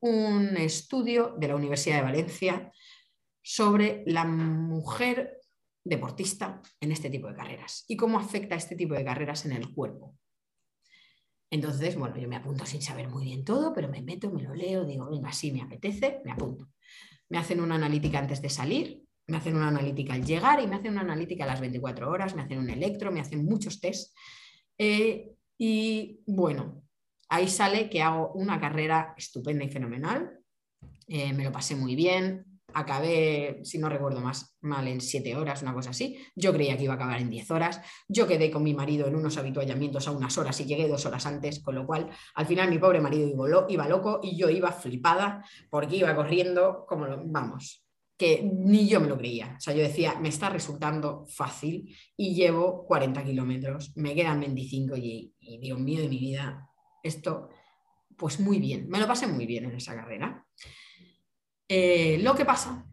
[0.00, 2.72] un estudio de la Universidad de Valencia
[3.40, 5.40] sobre la mujer
[5.84, 9.72] deportista en este tipo de carreras y cómo afecta este tipo de carreras en el
[9.72, 10.14] cuerpo.
[11.52, 14.54] Entonces, bueno, yo me apunto sin saber muy bien todo, pero me meto, me lo
[14.54, 16.70] leo, digo, venga, sí, me apetece, me apunto.
[17.28, 20.76] Me hacen una analítica antes de salir, me hacen una analítica al llegar y me
[20.76, 24.16] hacen una analítica a las 24 horas, me hacen un electro, me hacen muchos test.
[24.78, 26.84] Eh, y bueno,
[27.28, 30.40] ahí sale que hago una carrera estupenda y fenomenal.
[31.06, 32.46] Eh, me lo pasé muy bien.
[32.74, 36.18] Acabé, si no recuerdo más mal, en 7 horas, una cosa así.
[36.34, 37.80] Yo creía que iba a acabar en 10 horas.
[38.08, 41.26] Yo quedé con mi marido en unos habituallamientos a unas horas y llegué dos horas
[41.26, 43.28] antes, con lo cual al final mi pobre marido
[43.68, 47.84] iba, loco y yo iba flipada porque iba corriendo como, vamos,
[48.16, 49.56] que ni yo me lo creía.
[49.56, 54.96] O sea, yo decía, me está resultando fácil y llevo 40 kilómetros, me quedan 25
[54.96, 56.68] y, Dios mío de mi vida,
[57.02, 57.48] esto,
[58.16, 60.46] pues muy bien, me lo pasé muy bien en esa carrera.
[61.74, 62.86] Eh, lo que pasa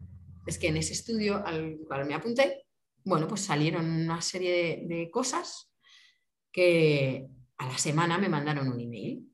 [0.46, 2.64] es que en ese estudio al cual me apunté,
[3.04, 5.70] bueno, pues salieron una serie de, cosas
[6.50, 7.28] que
[7.58, 9.30] a la semana me mandaron un email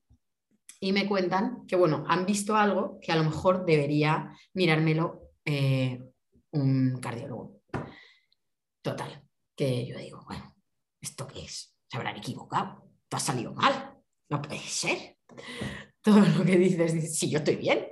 [0.80, 6.02] y me cuentan que, bueno, han visto algo que a lo mejor debería mirármelo eh,
[6.50, 7.60] un cardiólogo.
[8.82, 9.22] Total,
[9.54, 10.56] que yo digo, bueno,
[11.00, 11.72] ¿esto qué es?
[11.88, 13.96] Se habrán equivocado, te ha salido mal,
[14.28, 15.18] no puede ser.
[16.02, 17.86] Todo lo que dices, si yo estoy bien.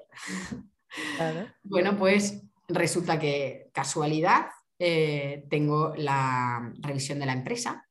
[1.63, 4.47] Bueno, pues resulta que casualidad,
[4.79, 7.87] eh, tengo la revisión de la empresa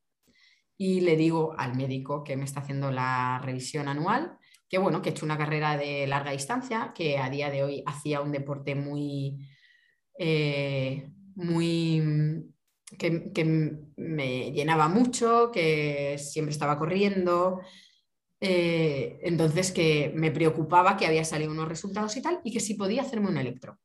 [0.77, 4.37] y le digo al médico que me está haciendo la revisión anual
[4.73, 7.83] que bueno, que he hecho una carrera de larga distancia, que a día de hoy
[7.85, 9.47] hacía un deporte muy,
[10.17, 12.51] eh, muy
[12.97, 17.61] que, me llenaba mucho, que siempre estaba corriendo.
[18.45, 22.73] Eh, entonces que me preocupaba que había salido unos resultados y tal, y que si
[22.73, 23.79] podía hacerme un electro.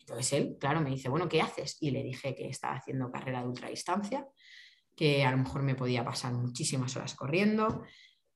[0.00, 1.76] Entonces él, claro, me dice, bueno, ¿qué haces?
[1.78, 4.26] Y le dije que estaba haciendo carrera de ultradistancia,
[4.96, 7.84] que a lo mejor me podía pasar muchísimas horas corriendo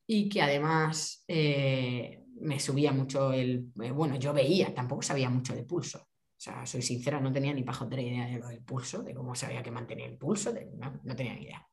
[0.07, 5.65] y que además eh, me subía mucho el, bueno, yo veía, tampoco sabía mucho de
[5.65, 9.15] pulso, o sea, soy sincera, no tenía ni pajotera idea de lo del pulso, de
[9.15, 10.55] cómo se había que mantener el pulso,
[11.03, 11.67] no, tenía ni idea.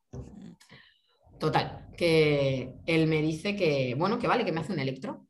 [1.40, 5.28] Total, que él me dice que, bueno, que vale, que me hace un electro.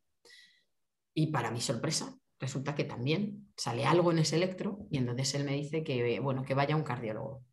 [1.13, 5.43] Y para mi sorpresa, resulta que también sale algo en ese electro y entonces él
[5.43, 7.43] me dice que, bueno, que vaya un cardiólogo.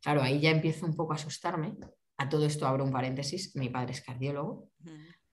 [0.00, 1.76] Claro, ahí ya empiezo un poco a asustarme.
[2.16, 4.70] A todo esto abro un paréntesis, mi padre es cardiólogo,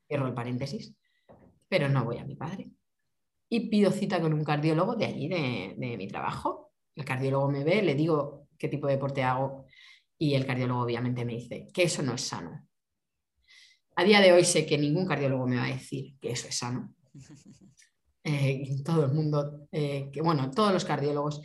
[0.08, 0.96] cierro el paréntesis,
[1.68, 2.72] pero no voy a mi padre
[3.50, 6.72] y pido cita con un cardiólogo de allí, de, mi trabajo.
[6.96, 9.66] El cardiólogo me ve, le digo qué tipo de deporte hago
[10.20, 12.68] y el cardiólogo obviamente me dice que eso no es sano.
[13.96, 16.58] A día de hoy sé que ningún cardiólogo me va a decir que eso es
[16.58, 16.94] sano.
[18.24, 21.42] Eh, todo el mundo, eh, que, bueno, todos los cardiólogos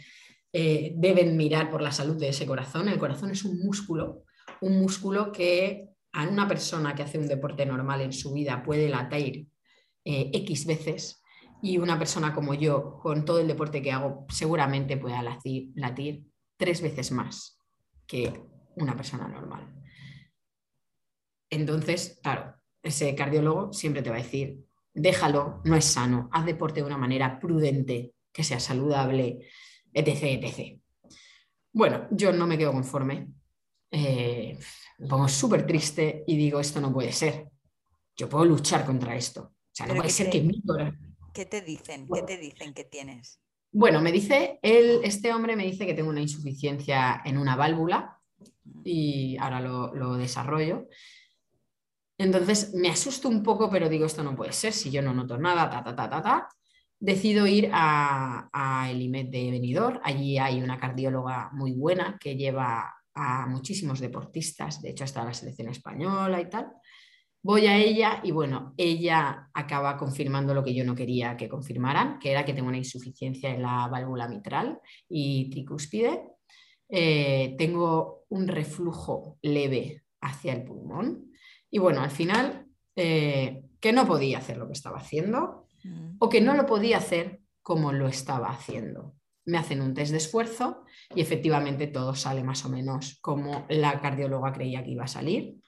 [0.53, 2.89] eh, deben mirar por la salud de ese corazón.
[2.89, 4.25] El corazón es un músculo,
[4.61, 8.89] un músculo que a una persona que hace un deporte normal en su vida puede
[8.89, 9.49] latir
[10.05, 11.23] X veces
[11.63, 16.27] y una persona como yo, con todo el deporte que hago, seguramente pueda latir, latir
[16.59, 17.59] tres veces más
[18.07, 18.45] que
[18.77, 19.75] una persona normal.
[21.51, 26.81] Entonces, claro, ese cardiólogo siempre te va a decir, déjalo, no es sano, haz deporte
[26.81, 29.49] de una manera prudente, que sea saludable,
[29.93, 30.43] etc.
[30.43, 30.81] etc.
[31.73, 33.29] Bueno, yo no me quedo conforme.
[33.91, 34.59] Eh,
[34.99, 37.49] me pongo súper triste y digo, esto no puede ser.
[38.17, 39.43] Yo puedo luchar contra esto.
[39.43, 40.63] O sea, no puede ser que mi
[41.33, 42.07] ¿Qué te dicen?
[42.13, 43.41] ¿Qué te dicen que tienes?
[43.73, 48.14] Bueno, me dice, él, este hombre me dice que tengo una insuficiencia en una válvula
[48.85, 50.89] y ahora lo, desarrollo.
[52.19, 55.37] Entonces me asusto un poco, pero digo, esto no puede ser, si yo no noto
[55.39, 56.49] nada, ta, ta, ta, ta, ta.
[56.99, 60.01] Decido ir a, a el IMED de Benidorm.
[60.03, 65.35] Allí hay una cardióloga muy buena que lleva a muchísimos deportistas, de hecho hasta la
[65.35, 66.73] selección española y tal.
[67.43, 72.19] Voy a ella y bueno, ella acaba confirmando lo que yo no quería que confirmaran,
[72.19, 74.81] que era que tengo una insuficiencia en la válvula mitral
[75.11, 76.23] y tricúspide.
[76.89, 81.31] Eh, tengo un reflujo leve hacia el pulmón
[81.71, 82.67] y bueno, al final
[82.97, 86.17] eh, que no podía hacer lo que estaba haciendo mm.
[86.19, 89.15] o que no lo podía hacer como lo estaba haciendo.
[89.47, 94.01] Me hacen un test de esfuerzo y efectivamente todo sale más o menos como la
[94.01, 95.59] cardióloga creía que iba a salir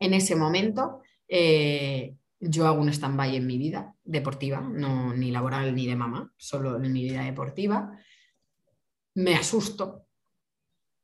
[0.00, 5.74] en ese momento eh, yo hago un stand-by en mi vida deportiva, no ni laboral
[5.74, 7.92] ni de mamá, solo en mi vida deportiva.
[9.14, 10.06] Me asusto,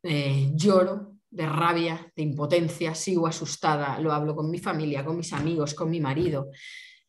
[0.07, 5.33] eh, lloro de rabia, de impotencia, sigo asustada, lo hablo con mi familia, con mis
[5.33, 6.49] amigos, con mi marido.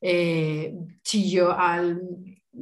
[0.00, 2.00] Eh, chillo al,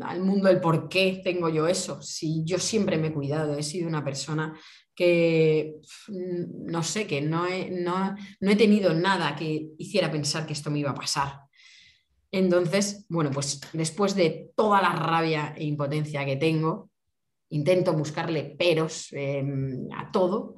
[0.01, 2.01] al mundo el por qué tengo yo eso.
[2.03, 4.59] Si yo siempre me he cuidado, he sido una persona
[4.97, 5.77] que
[6.09, 10.71] mm, no sé, que no he, no, he tenido nada que hiciera pensar que esto
[10.71, 11.41] me iba a pasar.
[12.33, 16.91] Entonces, bueno, pues después de toda la rabia e impotencia que tengo,
[17.51, 20.57] intento buscarle peros em, a todo.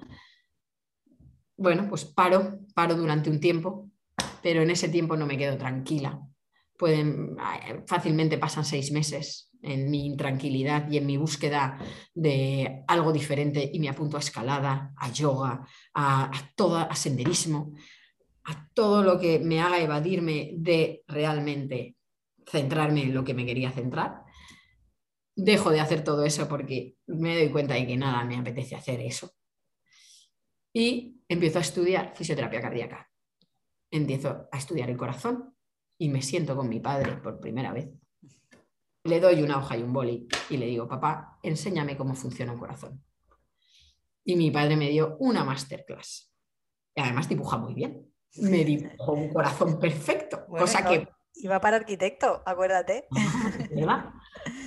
[1.56, 3.90] Bueno, pues paro, paro durante un tiempo,
[4.42, 6.20] pero en ese tiempo no me quedo tranquila.
[6.76, 7.36] Pueden,
[7.86, 11.78] fácilmente pasan seis meses en mi intranquilidad y en mi búsqueda
[12.14, 17.72] de algo diferente y me apunto a escalada, a yoga, a, todo, a senderismo,
[18.44, 21.96] a todo lo que me haga evadirme de realmente
[22.46, 24.22] centrarme en lo que me quería centrar.
[25.40, 29.00] Dejo de hacer todo eso porque me doy cuenta de que nada me apetece hacer
[29.00, 29.30] eso.
[30.72, 33.10] Y empiezo a estudiar fisioterapia cardíaca.
[33.90, 35.54] Empiezo a estudiar el corazón
[35.96, 37.88] y me siento con mi padre por primera vez
[39.08, 42.58] le doy una hoja y un boli y le digo, papá, enséñame cómo funciona un
[42.58, 43.02] corazón.
[44.24, 46.32] Y mi padre me dio una masterclass.
[46.94, 48.12] Y además dibuja muy bien.
[48.36, 51.08] Me dibujó un corazón perfecto, cosa que...
[51.40, 53.06] Iba para arquitecto, acuérdate.
[53.70, 54.10] ¿Verdad?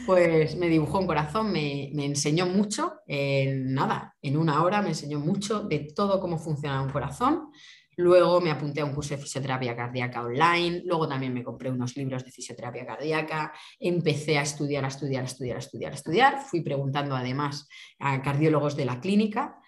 [0.05, 5.19] Pues me dibujó un corazón, me, enseñó mucho, en nada, en una hora me enseñó
[5.19, 7.51] mucho de todo cómo funciona un corazón,
[7.97, 11.95] Luego me apunté a un curso de fisioterapia cardíaca online, luego también me compré unos
[11.97, 16.39] libros de fisioterapia cardíaca, empecé a estudiar, a estudiar, a estudiar, a estudiar, a estudiar,
[16.39, 17.67] fui preguntando además
[17.99, 19.59] a cardiólogos de la clínica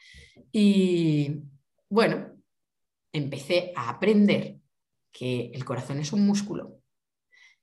[0.53, 1.43] y
[1.89, 2.31] bueno,
[3.11, 4.55] empecé a aprender
[5.11, 6.79] que el corazón es un músculo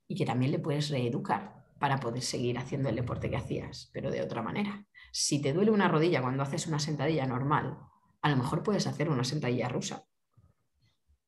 [0.07, 4.13] y que también le puedes reeducar para poder seguir haciendo el deporte que hacías, pero
[4.13, 4.87] de otra manera.
[5.11, 7.77] Si te duele una rodilla cuando haces una sentadilla normal,
[8.23, 10.07] a lo mejor puedes hacer una sentadilla rusa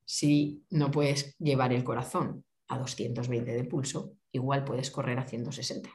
[0.04, 5.88] si no puedes llevar el corazón a 220 de pulso, igual puedes correr a 160.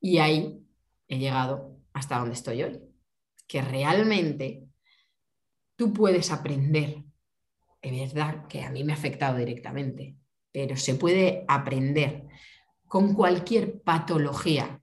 [0.00, 0.66] Y ahí
[1.06, 2.80] he llegado hasta donde estoy hoy,
[3.46, 4.64] que realmente
[5.76, 7.04] tú puedes aprender,
[7.82, 10.16] es verdad que a mí me ha afectado directamente,
[10.50, 12.26] pero se puede aprender
[12.92, 14.78] con cualquier patología.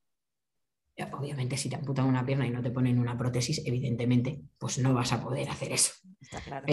[1.14, 4.95] Obviamente, si te amputan una pierna y no te ponen una prótesis, evidentemente, pues no
[4.95, 5.93] vas a poder hacer eso.
[6.20, 6.66] Está claro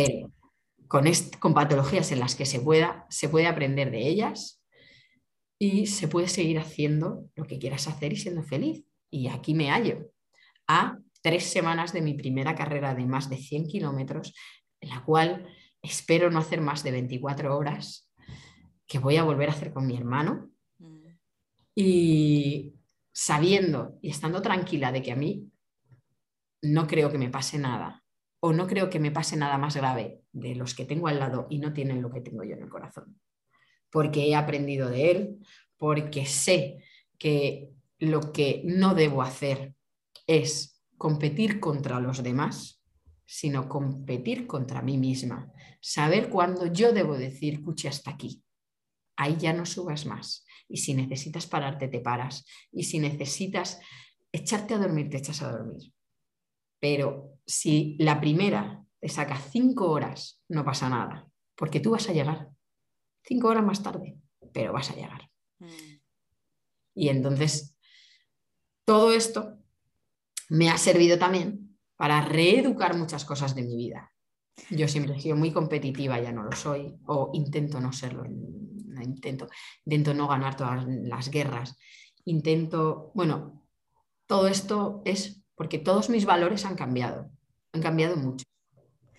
[0.88, 4.64] con, patologías en las que se, pueda, se puede aprender de ellas
[5.58, 8.86] y se puede seguir haciendo lo que quieras hacer y siendo feliz.
[9.10, 10.10] Y aquí me hallo
[10.66, 14.32] a tres semanas de mi primera carrera de más de 100 kilómetros,
[14.80, 15.46] en la cual
[15.82, 18.10] espero no hacer más de 24 horas,
[18.86, 20.48] que voy a volver a hacer con mi hermano.
[21.78, 22.74] Y
[23.12, 25.52] sabiendo y estando tranquila de que a mí
[26.62, 28.02] no creo que me pase nada,
[28.40, 31.46] o no creo que me pase nada más grave de los que tengo al lado
[31.50, 33.20] y no tienen lo que tengo yo en el corazón.
[33.90, 35.38] Porque he aprendido de él,
[35.76, 36.82] porque sé
[37.18, 39.74] que lo que no debo hacer
[40.26, 42.82] es competir contra los demás,
[43.26, 45.52] sino competir contra mí misma.
[45.80, 48.42] Saber cuándo yo debo decir, escuche hasta aquí.
[49.16, 50.44] Ahí ya no subas más.
[50.68, 52.44] Y si necesitas pararte, te paras.
[52.72, 53.80] Y si necesitas
[54.32, 55.92] echarte a dormir, te echas a dormir.
[56.80, 62.12] Pero si la primera te saca cinco horas, no pasa nada, porque tú vas a
[62.12, 62.50] llegar
[63.24, 64.16] cinco horas más tarde,
[64.52, 65.30] pero vas a llegar.
[65.58, 66.00] Mm.
[66.94, 67.76] Y entonces,
[68.84, 69.58] todo esto
[70.48, 74.12] me ha servido también para reeducar muchas cosas de mi vida.
[74.70, 79.48] Yo siempre he sido muy competitiva, ya no lo soy, o intento no serlo, intento,
[79.84, 81.76] intento no ganar todas las guerras,
[82.24, 83.66] intento, bueno,
[84.26, 87.30] todo esto es porque todos mis valores han cambiado,
[87.72, 88.44] han cambiado mucho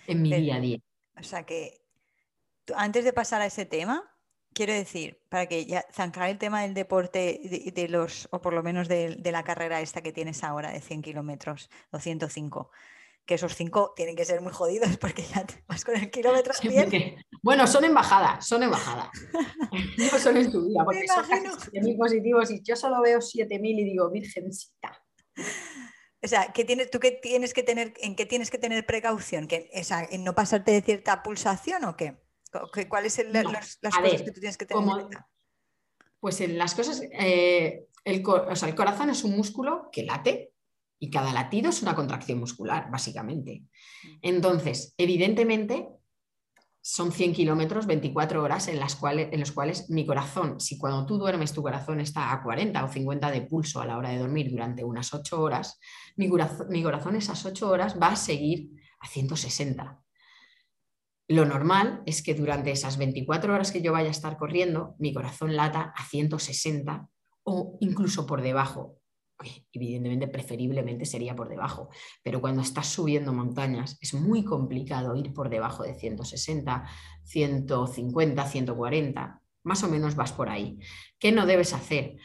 [0.07, 0.79] en mi día a día.
[1.19, 1.81] O sea que
[2.75, 4.03] antes de pasar a ese tema,
[4.53, 7.39] quiero decir, para que ya zancar el tema del deporte
[7.73, 11.01] de, los, o por lo menos de, la carrera esta que tienes ahora de 100
[11.01, 12.71] kilómetros o 105,
[13.27, 16.53] que esos 5 tienen que ser muy jodidos porque ya te vas con el kilómetro
[17.43, 19.09] Bueno, son embajadas, son embajadas.
[19.97, 23.83] no son en subida, porque son casi 7.000 positivos y yo solo veo 7.000 y
[23.83, 25.03] digo, virgencita.
[26.23, 29.47] O sea, ¿qué tienes, ¿tú qué tienes que tener, en qué tienes que tener precaución?
[29.47, 29.69] ¿Que,
[30.09, 32.17] ¿En no pasarte de cierta pulsación o qué?
[32.89, 33.43] ¿Cuáles son las,
[33.77, 35.29] cosas que tú tienes que tener en cuenta?
[36.19, 40.53] Pues en las cosas, eh, el, el corazón es un músculo que late
[40.99, 43.63] y cada latido es una contracción muscular, básicamente.
[44.21, 45.89] Entonces, evidentemente,
[46.81, 51.05] son 100 kilómetros, 24 horas en las cuales, en los cuales mi corazón, si cuando
[51.05, 54.19] tú duermes tu corazón está a 40 o 50 de pulso a la hora de
[54.19, 55.79] dormir durante unas 8 horas,
[56.15, 58.71] mi corazón, mi corazón esas 8 horas va a seguir
[59.01, 60.01] a 160.
[61.27, 65.13] Lo normal es que durante esas 24 horas que yo vaya a estar corriendo, mi
[65.13, 67.09] corazón lata a 160
[67.43, 68.97] o incluso por debajo
[69.71, 71.89] evidentemente preferiblemente sería por debajo,
[72.23, 76.85] pero cuando estás subiendo montañas es muy complicado ir por debajo de 160,
[77.23, 80.79] 150, 140, más o menos vas por ahí.
[81.19, 82.17] ¿Qué no debes hacer?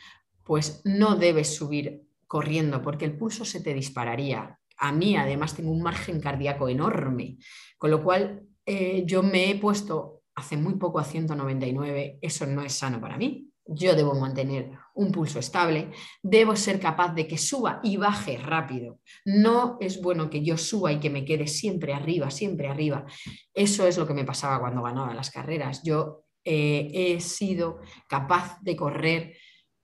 [0.42, 4.58] Pues no debes subir corriendo porque el pulso se te dispararía.
[4.78, 7.38] A mí además tengo un margen cardíaco enorme,
[7.76, 12.62] con lo cual eh, yo me he puesto hace muy poco a 199, eso no
[12.62, 15.90] es sano para mí, yo debo mantener un pulso estable,
[16.22, 18.98] debo ser capaz de que suba y baje rápido.
[19.24, 23.06] No es bueno que yo suba y que me quede siempre arriba, siempre arriba.
[23.54, 25.82] Eso es lo que me pasaba cuando ganaba las carreras.
[25.82, 29.36] Yo eh, he sido capaz de correr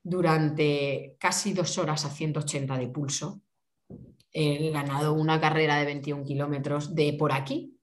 [0.03, 3.43] durante casi dos horas a 180 de pulso.
[4.33, 7.78] He ganado una carrera de 21 kilómetros de por aquí,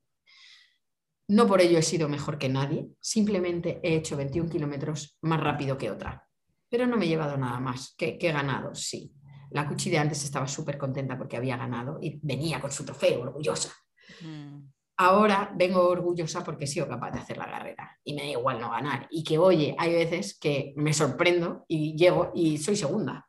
[1.27, 5.77] no por ello he sido mejor que nadie, simplemente he hecho 21 kilómetros más rápido
[5.77, 6.27] que otra.
[6.69, 7.95] Pero no me he llevado nada más.
[7.97, 8.75] que he ganado?
[8.75, 9.13] Sí.
[9.51, 13.21] La Cuchi de antes estaba súper contenta porque había ganado y venía con su trofeo,
[13.21, 13.73] orgullosa.
[14.21, 14.61] Mm.
[14.97, 18.59] Ahora vengo orgullosa porque he sido capaz de hacer la carrera y me da igual
[18.59, 19.07] no ganar.
[19.09, 23.27] Y que, oye, hay veces que me sorprendo y llego y soy segunda.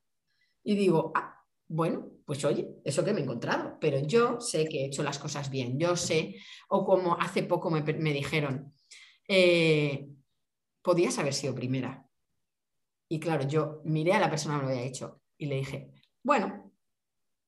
[0.62, 4.82] Y digo, ah, bueno, pues oye, eso que me he encontrado, pero yo sé que
[4.82, 6.34] he hecho las cosas bien, yo sé,
[6.68, 8.74] o como hace poco me, dijeron,
[9.28, 10.08] eh,
[10.82, 12.04] podías haber sido primera.
[13.08, 15.92] Y claro, yo miré a la persona que me lo había hecho y le dije,
[16.24, 16.72] bueno,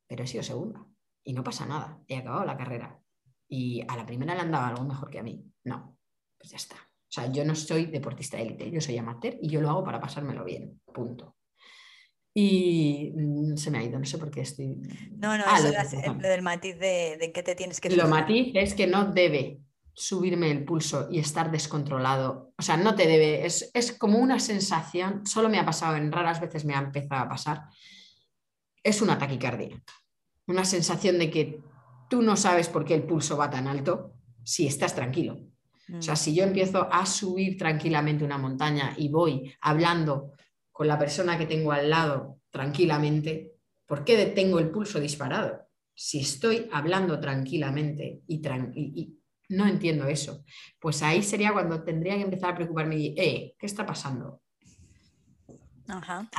[0.06, 0.86] pero he sido segunda
[1.24, 3.02] y no pasa nada, he acabado la carrera.
[3.48, 5.44] Y a la primera le han dado algo mejor que a mí.
[5.64, 5.98] No,
[6.38, 6.76] pues ya está.
[6.76, 9.98] O sea, yo no soy deportista élite, yo soy amateur y yo lo hago para
[9.98, 11.37] pasármelo bien, punto.
[12.40, 14.76] Y mm, se me ha ido, no sé por qué estoy.
[15.16, 17.90] No, no, ah, es lo, del matiz de, de que te tienes que.
[17.90, 19.58] Lo matiz es que no debe
[19.92, 22.52] subirme el pulso y estar descontrolado.
[22.56, 26.12] O sea, no te debe, es, es, como una sensación, solo me ha pasado, en
[26.12, 27.62] raras veces me ha empezado a pasar,
[28.84, 29.82] es una taquicardia.
[30.46, 31.60] Una sensación de que
[32.08, 34.12] tú no sabes por qué el pulso va tan alto
[34.44, 35.40] si estás tranquilo.
[35.92, 36.18] O sea, mm.
[36.18, 40.34] si yo empiezo a subir tranquilamente una montaña y voy hablando
[40.78, 45.66] con la persona que tengo al lado tranquilamente, ¿por qué tengo el pulso disparado?
[45.92, 49.18] Si estoy hablando tranquilamente y,
[49.48, 50.44] no entiendo eso,
[50.78, 54.40] pues ahí sería cuando tendría que empezar a preocuparme y, eh, ¿qué está pasando?
[55.88, 56.30] Ajá.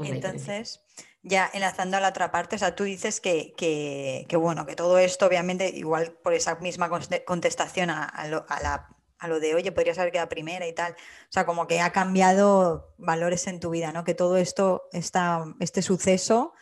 [0.00, 0.80] Entonces,
[1.22, 5.24] ya enlazando a la otra parte, o sea, tú dices que, bueno, que todo esto,
[5.24, 6.90] obviamente, igual por esa misma
[7.24, 8.26] contestación a
[8.60, 10.92] la a lo de, oye, podrías haber quedado primera y tal.
[10.92, 14.04] O sea, como que ha cambiado valores en tu vida, ¿no?
[14.04, 16.52] Que todo esto, esta, este suceso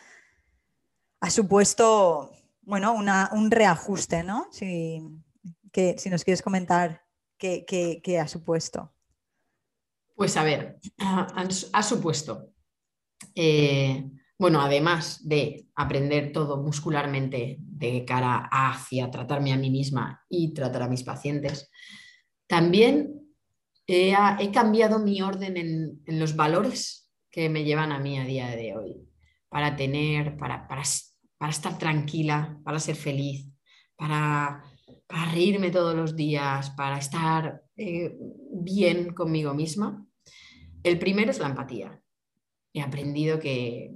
[1.19, 2.31] ha supuesto,
[2.61, 4.47] bueno, un reajuste, ¿no?
[4.51, 5.01] Si,
[5.71, 7.03] que, si nos quieres comentar
[7.37, 8.93] qué, ha supuesto.
[10.15, 12.49] Pues a ver, ha, supuesto,
[13.35, 20.53] eh, bueno, además de aprender todo muscularmente de cara hacia tratarme a mí misma y
[20.55, 21.69] tratar a mis pacientes,
[22.47, 23.17] también
[23.85, 28.75] he, cambiado mi orden en, los valores que me llevan a mí a día de
[28.75, 29.07] hoy,
[29.49, 30.67] para tener, para,
[31.49, 33.47] estar tranquila, para ser feliz,
[33.95, 34.63] para,
[35.09, 38.17] reírme todos los días, para estar eh,
[38.51, 40.05] bien conmigo misma.
[40.83, 42.01] El primero es la empatía.
[42.73, 43.95] He aprendido que,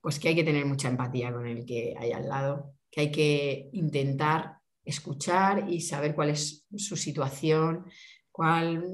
[0.00, 3.10] pues que hay que tener mucha empatía con el que hay al lado, que hay
[3.10, 4.57] que intentar
[4.88, 7.84] escuchar y saber cuál es su situación,
[8.32, 8.84] cuál,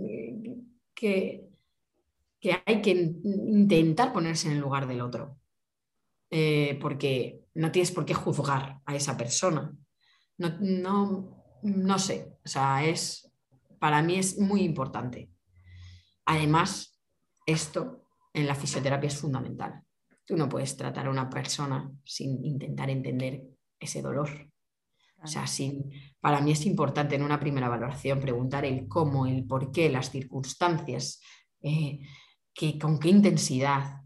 [0.94, 1.44] que,
[2.40, 5.38] que hay que intentar ponerse en el lugar del otro,
[6.30, 9.72] eh, porque no tienes por qué juzgar a esa persona.
[10.38, 13.30] No, no, no sé, o sea, es
[13.78, 15.30] para mí es muy importante.
[16.24, 16.98] Además,
[17.46, 19.82] esto en la fisioterapia es fundamental.
[20.24, 23.42] Tú no puedes tratar a una persona sin intentar entender
[23.78, 24.50] ese dolor.
[25.24, 25.46] O sea,
[26.20, 30.10] para mí es importante en una primera valoración preguntar el cómo, el por qué, las
[30.10, 31.20] circunstancias,
[31.62, 32.00] eh,
[32.80, 34.02] con qué intensidad,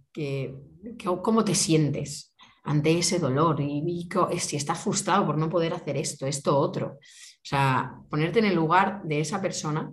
[1.23, 4.09] cómo te sientes ante ese dolor y,
[4.39, 6.99] si estás frustrado por no poder hacer esto, esto, otro.
[6.99, 9.93] O sea, ponerte en el lugar de esa persona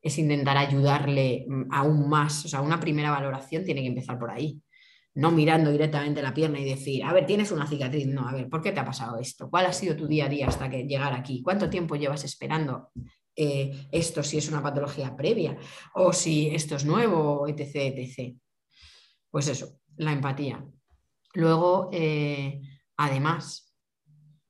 [0.00, 2.44] es intentar ayudarle mm, aún más.
[2.44, 4.60] O sea, una primera valoración tiene que empezar por ahí.
[5.14, 8.06] No mirando directamente la pierna y decir, a ver, tienes una cicatriz.
[8.06, 9.50] No, a ver, ¿por qué te ha pasado esto?
[9.50, 11.42] ¿Cuál ha sido tu día a día hasta que llegar aquí?
[11.42, 12.90] ¿Cuánto tiempo llevas esperando
[13.34, 15.56] eh, esto si es una patología previa
[15.94, 18.36] o si esto es nuevo, etc, etc.
[19.30, 20.64] Pues eso, la empatía.
[21.34, 22.60] Luego, eh,
[22.96, 23.74] además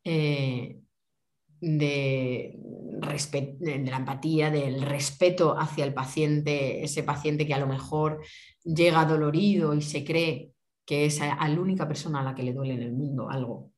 [0.02, 0.80] eh,
[1.60, 8.20] de, de, la empatía, del respeto hacia el paciente, ese paciente que a lo mejor
[8.64, 10.51] llega dolorido y se cree
[10.92, 13.72] que es a la única persona a la que le duele en el mundo algo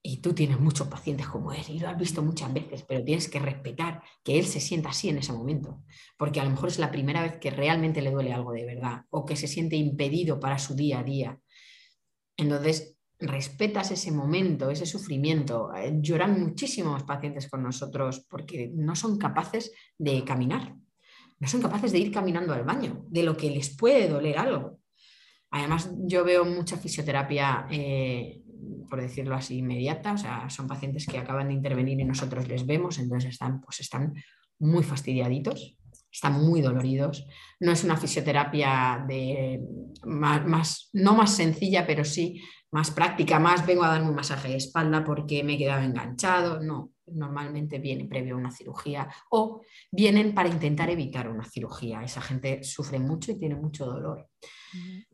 [0.00, 3.28] y tú tienes muchos pacientes como él y lo has visto muchas veces, pero tienes
[3.28, 5.82] que respetar que él se sienta así en ese momento,
[6.16, 9.00] porque a lo mejor es la primera vez que realmente le duele algo de verdad
[9.10, 11.40] o que se siente impedido para su día a día.
[12.36, 15.74] Entonces, respetas ese momento, ese sufrimiento.
[15.74, 20.76] Eh, lloran muchísimos pacientes con nosotros porque no son capaces de caminar,
[21.40, 24.78] no son capaces de ir caminando al baño, de lo que les puede doler algo.
[25.56, 28.42] Además, yo veo mucha fisioterapia eh,
[28.88, 32.66] por decirlo así, inmediata, o sea, son pacientes que acaban de intervenir y nosotros les
[32.66, 34.14] vemos, entonces están, pues están
[34.58, 35.76] muy fastidiaditos,
[36.10, 37.26] están muy doloridos.
[37.60, 39.60] No es una fisioterapia de
[40.04, 44.56] más, no más sencilla, pero sí más práctica, más vengo a darme un masaje de
[44.56, 50.34] espalda porque me he quedado enganchado, no, normalmente viene previo a una cirugía o vienen
[50.34, 52.02] para intentar evitar una cirugía.
[52.02, 54.28] Esa gente sufre mucho y tiene mucho dolor.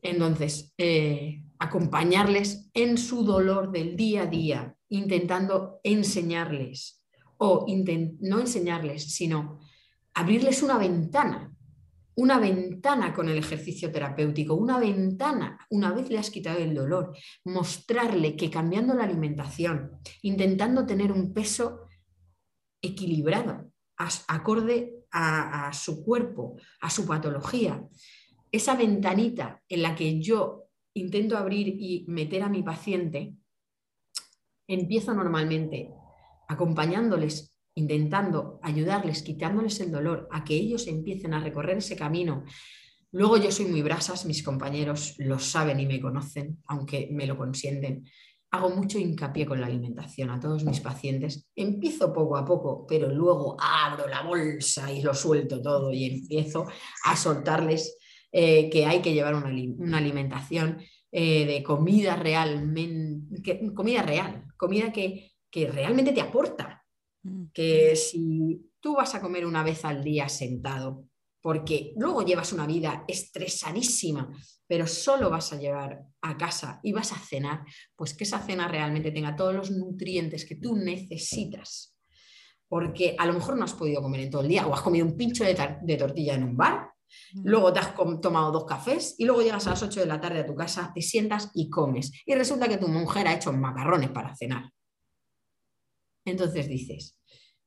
[0.01, 7.03] Entonces, eh, acompañarles en su dolor del día a día, intentando enseñarles,
[7.39, 7.67] o
[8.21, 9.61] no enseñarles, sino
[10.15, 11.52] abrirles una ventana,
[12.15, 17.17] una ventana con el ejercicio terapéutico, una ventana, una vez le has quitado el dolor,
[17.45, 19.93] mostrarle que cambiando la alimentación,
[20.23, 21.89] intentando tener un peso
[22.83, 23.71] equilibrado,
[24.29, 27.87] acorde a su cuerpo, a su patología,
[28.51, 33.35] esa ventanita en la que yo intento abrir y meter a mi paciente,
[34.69, 35.91] empiezo normalmente
[36.49, 42.45] acompañándoles, intentando ayudarles, quitándoles el dolor, a que ellos empiecen a recorrer ese camino.
[43.13, 47.37] Luego yo soy muy brasas, mis compañeros lo saben y me conocen, aunque me lo
[47.37, 48.05] consienten.
[48.51, 51.49] Hago mucho hincapié con la alimentación a todos mis pacientes.
[51.57, 56.67] Empiezo poco a poco, pero luego abro la bolsa y lo suelto todo y empiezo
[57.05, 57.97] a soltarles
[58.31, 60.79] eh, que hay que llevar una, alimentación
[61.11, 66.82] eh, de comida realmente, comida real, comida que, que realmente te aporta.
[67.23, 67.45] Mm.
[67.53, 71.05] Que si tú vas a comer una vez al día sentado,
[71.41, 74.31] porque luego llevas una vida estresadísima,
[74.67, 77.65] pero solo vas a llevar a casa y vas a cenar,
[77.97, 81.97] pues que esa cena realmente tenga todos los nutrientes que tú necesitas.
[82.69, 85.05] Porque a lo mejor no has podido comer en todo el día o has comido
[85.05, 86.93] un pincho de tortilla en un bar
[87.35, 90.41] Luego te has tomado dos cafés y luego llegas a las 8 de la tarde
[90.41, 92.13] a tu casa, te sientas y comes.
[92.27, 94.71] Y resulta que tu mujer ha hecho macarrones para cenar.
[96.25, 97.19] Entonces dices,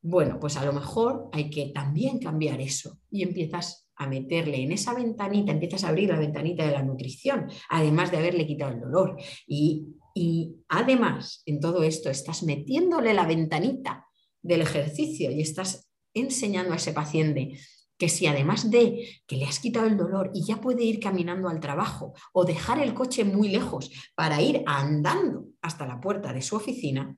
[0.01, 4.72] bueno, pues a lo mejor hay que también cambiar eso y empiezas a meterle en
[4.72, 8.82] esa ventanita, empiezas a abrir la ventanita de la nutrición, además de haberle quitado el
[8.82, 9.18] dolor.
[9.47, 14.06] Y, y además, en todo esto, estás metiéndole la ventanita
[14.41, 17.58] del ejercicio y estás enseñando a ese paciente
[17.97, 21.49] que si además de que le has quitado el dolor y ya puede ir caminando
[21.49, 26.41] al trabajo o dejar el coche muy lejos para ir andando hasta la puerta de
[26.41, 27.18] su oficina,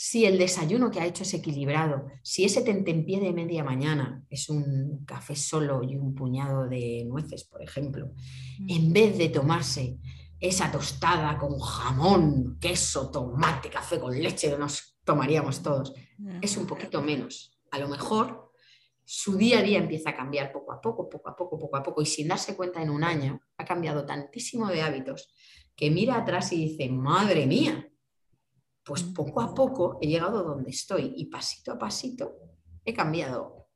[0.00, 4.48] si el desayuno que ha hecho es equilibrado, si ese tentempié de media mañana es
[4.48, 8.12] un café solo y un puñado de nueces, por ejemplo,
[8.60, 8.70] mm.
[8.70, 9.98] en vez de tomarse
[10.38, 16.38] esa tostada con jamón, queso, tomate, café con leche que nos tomaríamos todos, mm.
[16.42, 17.58] es un poquito menos.
[17.72, 18.52] A lo mejor
[19.04, 21.82] su día a día empieza a cambiar poco a poco, poco a poco, poco a
[21.82, 25.34] poco, y sin darse cuenta en un año ha cambiado tantísimo de hábitos
[25.74, 27.90] que mira atrás y dice, madre mía,
[28.88, 32.38] pues poco a poco he llegado donde estoy y pasito a pasito
[32.86, 33.68] he cambiado.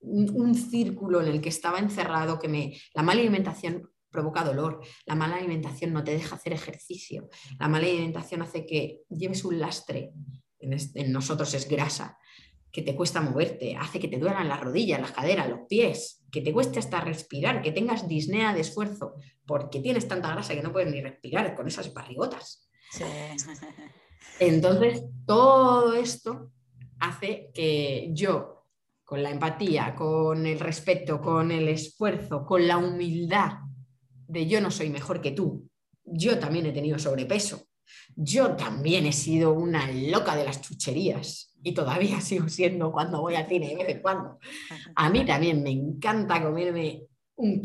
[0.00, 5.14] Un, círculo en el que estaba encerrado, que me, la mala alimentación provoca dolor, la
[5.14, 7.28] mala alimentación no te deja hacer ejercicio,
[7.60, 10.12] la mala alimentación hace que lleves un lastre,
[10.58, 12.18] en nosotros es grasa,
[12.70, 16.42] que te cuesta moverte, hace que te duelan las rodillas, las caderas, los pies, que
[16.42, 19.14] te cueste hasta respirar, que tengas disnea de esfuerzo,
[19.46, 22.68] porque tienes tanta grasa que no puedes ni respirar con esas barrigotas.
[24.38, 26.50] Entonces, todo esto
[27.00, 28.66] hace que yo,
[29.04, 33.58] con la empatía, con el respeto, con el esfuerzo, con la humildad
[34.26, 35.68] de yo no soy mejor que tú,
[36.04, 37.66] yo también he tenido sobrepeso,
[38.16, 43.34] yo también he sido una loca de las chucherías y todavía sigo siendo cuando voy
[43.34, 44.38] al cine de vez en cuando.
[44.94, 47.06] A mí también me encanta comerme
[47.36, 47.60] un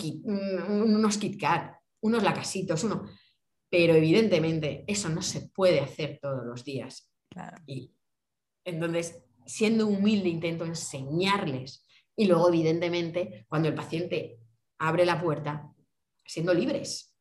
[0.68, 3.06] unos Kit Kat, unos lacasitos, uno.
[3.70, 7.12] Pero evidentemente eso no se puede hacer todos los días.
[7.66, 7.94] Y
[8.66, 11.86] entonces, siendo humilde, intento enseñarles.
[12.16, 14.40] Y luego, evidentemente, cuando el paciente
[14.80, 15.72] abre la puerta,
[16.26, 17.16] siendo libres.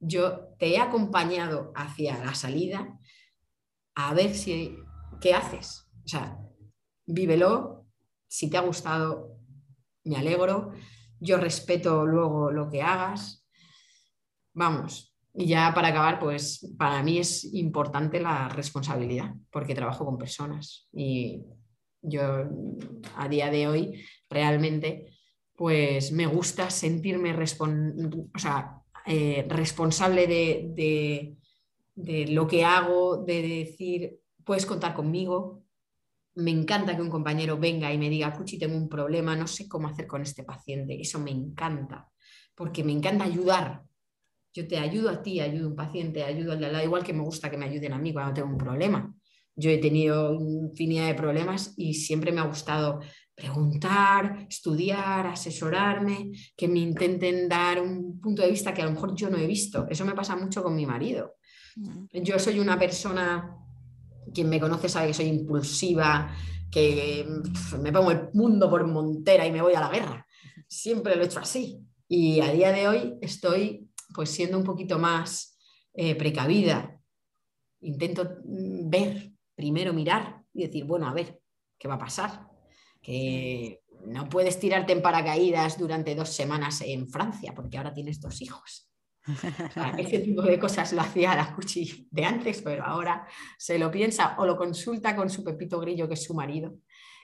[0.00, 2.98] Yo te he acompañado hacia la salida
[3.94, 4.76] a ver si
[5.20, 5.88] qué haces.
[6.04, 6.38] O sea,
[7.06, 7.86] vívelo.
[8.28, 9.38] Si te ha gustado,
[10.04, 10.72] me alegro.
[11.18, 13.46] Yo respeto luego lo que hagas.
[14.52, 20.18] Vamos, y ya para acabar, pues para mí es importante la responsabilidad, porque trabajo con
[20.18, 21.42] personas y
[22.02, 22.44] yo
[23.16, 25.18] a día de hoy realmente
[25.58, 27.30] pues me gusta sentirme
[29.06, 31.36] eh, responsable de,
[31.96, 35.64] de, lo que hago, de decir, puedes contar conmigo.
[36.36, 39.68] Me encanta que un compañero venga y me diga, Cuchi, tengo un problema, no sé
[39.68, 41.00] cómo hacer con este paciente.
[41.00, 42.08] Eso me encanta,
[42.54, 43.82] porque me encanta ayudar
[44.58, 47.12] yo te ayudo a ti, ayudo a un paciente, ayudo al de lado, igual que
[47.12, 49.14] me gusta que me ayuden a mí cuando tengo un problema.
[49.54, 52.98] Yo he tenido infinidad de problemas y siempre me ha gustado
[53.36, 59.14] preguntar, estudiar, asesorarme, que me intenten dar un punto de vista que a lo mejor
[59.14, 59.86] yo no he visto.
[59.88, 61.36] Eso me pasa mucho con mi marido.
[61.76, 62.22] Mm.
[62.24, 63.56] Yo soy una persona,
[64.34, 66.34] quien me conoce sabe que soy impulsiva,
[66.68, 67.24] que
[67.80, 70.26] me pongo el mundo por montera y me voy a la guerra.
[70.66, 71.78] Siempre lo he hecho así.
[72.08, 75.58] Y a día de hoy estoy pues siendo un poquito más
[75.94, 76.98] eh, precavida,
[77.80, 81.40] intento mm, ver, primero mirar y decir, bueno, a ver,
[81.78, 82.48] ¿qué va a pasar?
[83.02, 88.40] Que no puedes tirarte en paracaídas durante dos semanas en Francia porque ahora tienes dos
[88.42, 88.88] hijos.
[89.98, 93.26] ese tipo de cosas lo hacía la Cuchi de antes, pero ahora
[93.58, 96.76] se lo piensa o lo consulta con su Pepito Grillo, que es su marido,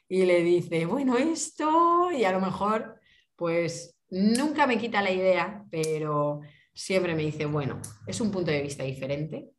[0.09, 3.01] y le dice, bueno, esto, y a lo mejor,
[3.37, 6.41] pues nunca me quita la idea, pero
[6.74, 9.50] siempre me dice, bueno, es un punto de vista diferente,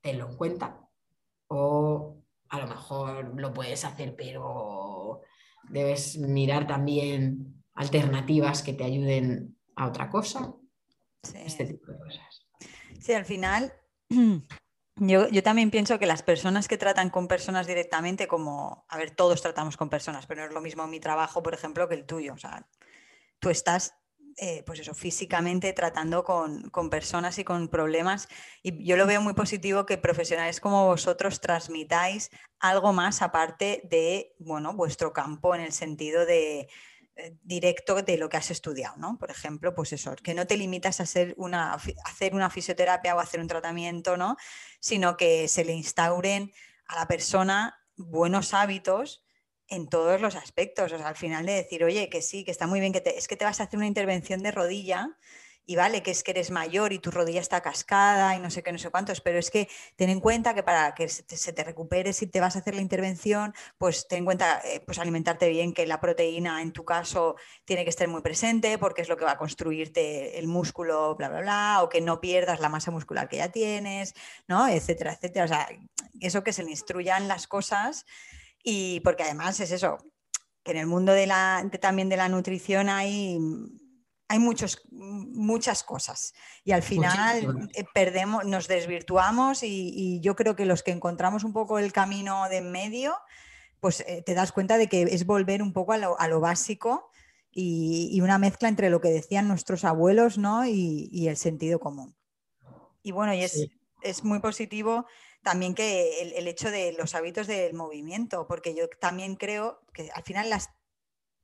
[0.00, 0.88] tenlo en cuenta,
[1.48, 5.22] o a lo mejor lo puedes hacer, pero
[5.70, 10.54] debes mirar también alternativas que te ayuden a otra cosa.
[11.34, 12.46] Este tipo de cosas.
[13.00, 13.72] Sí, al final
[14.96, 19.10] yo, yo, también pienso que las personas que tratan con personas directamente, como, a ver,
[19.10, 22.06] todos tratamos con personas, pero no es lo mismo mi trabajo, por ejemplo, que el
[22.06, 22.34] tuyo.
[22.34, 22.68] O sea,
[23.40, 23.94] tú estás
[24.36, 28.28] eh, pues eso, físicamente tratando con, personas y con problemas.
[28.62, 34.34] Y yo lo veo muy positivo que profesionales como vosotros transmitáis algo más aparte de,
[34.38, 36.68] bueno, vuestro campo en el sentido de
[37.16, 39.18] eh, directo de lo que has estudiado, ¿no?
[39.18, 41.74] Por ejemplo, pues eso, que no te limitas a hacer una,
[42.04, 44.36] hacer una fisioterapia o hacer un tratamiento, ¿no?
[44.80, 46.52] Sino que se le instauren
[46.86, 49.23] a la persona buenos hábitos
[49.68, 50.92] en todos los aspectos.
[50.92, 53.28] O sea, al final de decir, oye, que sí, que está muy bien, que es
[53.28, 55.16] que te vas a hacer una intervención de rodilla
[55.66, 58.62] y vale, que es que eres mayor y tu rodilla está cascada y no sé
[58.62, 61.64] qué, no sé cuántos, pero es que ten en cuenta que para que se te,
[61.64, 65.48] recupere si te vas a hacer la intervención, pues ten en cuenta eh, pues alimentarte
[65.48, 69.16] bien, que la proteína en tu caso tiene que estar muy presente porque es lo
[69.16, 72.90] que va a construirte el músculo, bla, bla, bla, o que no pierdas la masa
[72.90, 74.14] muscular que ya tienes,
[74.46, 74.68] ¿no?
[74.68, 75.46] Etcétera, etcétera.
[75.46, 75.68] O sea,
[76.20, 78.04] eso que se le instruyan las cosas
[78.64, 79.98] y porque además es eso,
[80.64, 83.38] que en el mundo de la, también de la nutrición hay,
[84.26, 86.32] hay muchos, muchas cosas
[86.64, 91.52] y al final eh, perdemos, nos desvirtuamos y, yo creo que los que encontramos un
[91.52, 93.14] poco el camino de en medio,
[93.80, 97.10] pues eh, te das cuenta de que es volver un poco a lo, básico
[97.52, 100.64] y, una mezcla entre lo que decían nuestros abuelos ¿no?
[100.64, 102.16] y, el sentido común.
[103.02, 103.68] Y bueno, y es,
[104.00, 105.04] es muy positivo
[105.44, 110.22] también que el, hecho de los hábitos del movimiento, porque yo también creo que al
[110.24, 110.70] final las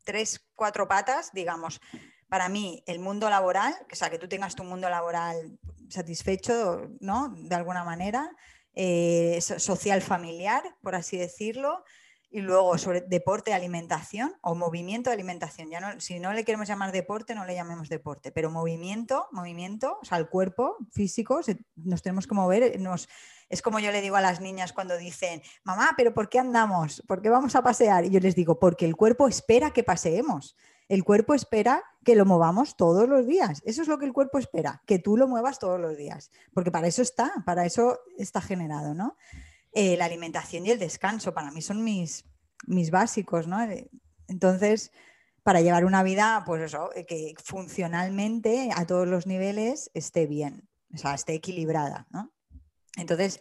[0.05, 1.81] tres, cuatro patas, digamos,
[2.29, 5.59] para mí el mundo laboral, o sea, que tú tengas tu mundo laboral
[5.91, 7.29] satisfecho, ¿no?
[7.37, 8.35] De alguna manera,
[8.75, 11.85] eh, social familiar, por así decirlo,
[12.31, 15.69] y luego sobre deporte, alimentación o movimiento, alimentación.
[15.69, 19.99] Ya no, si no le queremos llamar deporte, no le llamemos deporte, pero movimiento, movimiento,
[20.01, 21.41] o sea, el cuerpo físico,
[21.75, 22.81] nos tenemos que mover.
[22.81, 23.09] Nos,
[23.49, 27.03] es como yo le digo a las niñas cuando dicen, mamá, pero ¿por qué andamos?
[27.09, 28.05] ¿Por qué vamos a pasear?
[28.05, 30.57] Y yo les digo, porque el cuerpo espera que paseemos.
[30.89, 33.61] El cuerpo espera que lo movamos todos los días.
[33.65, 36.31] Eso es lo que el cuerpo espera, que tú lo muevas todos los días.
[36.53, 39.17] Porque para eso está, para eso está generado, ¿no?
[39.73, 41.33] Eh, la alimentación y el descanso.
[41.33, 42.25] Para mí son mis,
[42.67, 43.63] mis básicos, ¿no?
[43.63, 43.89] Eh,
[44.29, 44.93] entonces,
[45.43, 50.69] para llevar una vida, pues eso, eh, que funcionalmente a todos los niveles esté bien,
[50.93, 52.33] o sea, esté equilibrada, ¿no?
[52.97, 53.41] Entonces,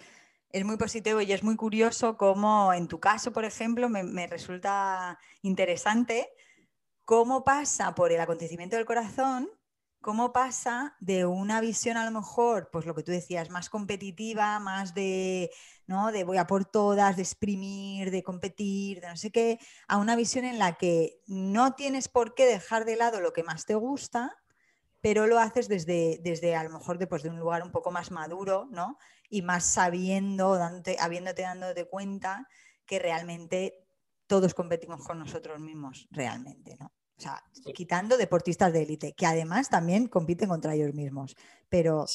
[0.51, 4.27] es muy positivo y es muy curioso cómo en tu caso, por ejemplo, me, me
[4.27, 6.29] resulta interesante
[7.05, 9.49] cómo pasa por el acontecimiento del corazón
[10.01, 14.59] cómo pasa de una visión a lo mejor, pues lo que tú decías, más competitiva,
[14.59, 15.51] más de,
[15.87, 16.11] ¿no?
[16.11, 20.15] De voy a por todas, de exprimir, de competir, de no sé qué, a una
[20.15, 23.75] visión en la que no tienes por qué dejar de lado lo que más te
[23.75, 24.35] gusta,
[25.01, 28.11] pero lo haces desde, desde a lo mejor después de un lugar un poco más
[28.11, 28.97] maduro, ¿no?
[29.29, 32.47] Y más sabiendo, dándote, habiéndote dándote cuenta
[32.85, 33.85] que realmente
[34.27, 36.91] todos competimos con nosotros mismos, realmente, ¿no?
[37.19, 37.43] O sea,
[37.75, 41.35] quitando deportistas de élite, que además también compiten contra ellos mismos.
[41.67, 42.05] Pero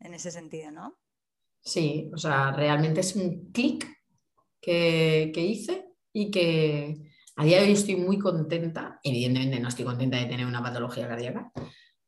[0.00, 0.98] en ese sentido, ¿no?
[1.62, 3.88] Sí, o sea, realmente es un clic
[4.60, 9.00] que, hice y que a día de hoy estoy muy contenta.
[9.02, 11.50] Evidentemente no estoy contenta de tener una patología cardíaca,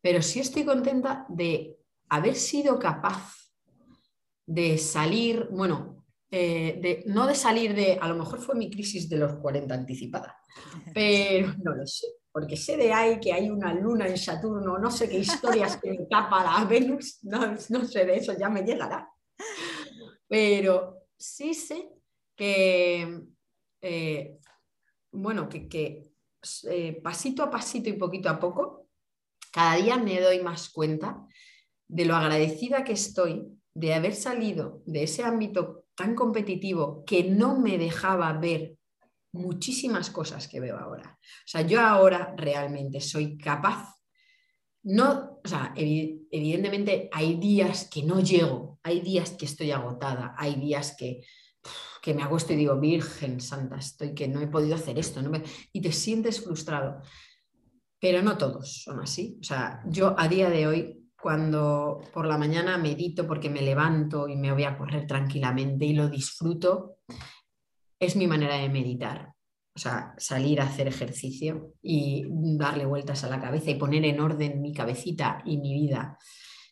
[0.02, 1.78] pero sí estoy contenta de
[2.10, 3.34] haber sido capaz
[4.44, 5.97] de salir, bueno,
[6.30, 9.74] eh, de, no de salir de, a lo mejor fue mi crisis de los 40
[9.74, 10.36] anticipada,
[10.94, 14.90] pero no lo sé, porque sé de ahí que hay una luna en Saturno, no
[14.90, 19.10] sé qué historias que me tapa la Venus, no, sé de eso, ya me llegará.
[20.28, 21.88] Pero sí sé
[22.36, 23.22] que,
[23.80, 24.38] eh,
[25.10, 26.12] bueno, que,
[26.70, 28.88] eh, pasito a pasito y poquito a poco,
[29.50, 31.26] cada día me doy más cuenta
[31.88, 37.58] de lo agradecida que estoy de haber salido de ese ámbito tan competitivo que no
[37.58, 38.76] me dejaba ver
[39.32, 41.18] muchísimas cosas que veo ahora.
[41.20, 43.96] O sea, yo ahora realmente soy capaz,
[44.84, 50.54] no, o sea, evidentemente hay días que no llego, hay días que estoy agotada, hay
[50.54, 51.24] días que,
[52.00, 55.32] que me agosto y digo, Virgen Santa, estoy que no he podido hacer esto, no
[55.72, 57.02] y te sientes frustrado.
[58.00, 59.36] Pero no todos son así.
[59.40, 64.28] O sea, yo a día de hoy, cuando por la mañana medito porque me levanto
[64.28, 66.98] y me voy a correr tranquilamente y lo disfruto,
[67.98, 69.32] es mi manera de meditar.
[69.74, 72.24] O sea, salir a hacer ejercicio y
[72.56, 76.18] darle vueltas a la cabeza y poner en orden mi cabecita y mi vida.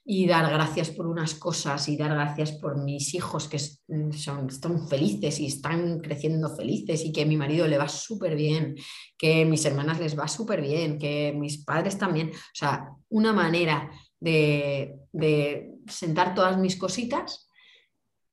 [0.04, 4.88] Y dar gracias por unas cosas y dar gracias por mis hijos que son, están
[4.88, 8.76] felices y están creciendo felices y que a mi marido le va súper bien,
[9.18, 12.30] que mis hermanas les va súper bien, que mis padres también.
[12.30, 13.90] O sea, una manera
[14.20, 17.48] de, de sentar todas mis cositas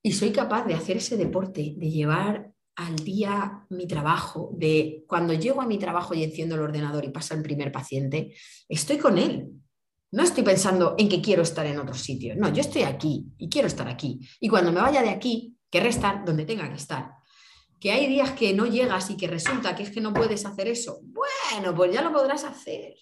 [0.01, 5.33] y soy capaz de hacer ese deporte, de llevar al día mi trabajo, de cuando
[5.33, 8.35] llego a mi trabajo y enciendo el ordenador y pasa el primer paciente,
[8.67, 9.49] estoy con él.
[10.11, 12.35] No estoy pensando en que quiero estar en otro sitio.
[12.35, 14.19] No, yo estoy aquí y quiero estar aquí.
[14.39, 17.11] Y cuando me vaya de aquí, querré estar donde tenga que estar.
[17.79, 20.67] Que hay días que no llegas y que resulta que es que no puedes hacer
[20.67, 20.99] eso.
[21.01, 22.93] Bueno, pues ya lo podrás hacer.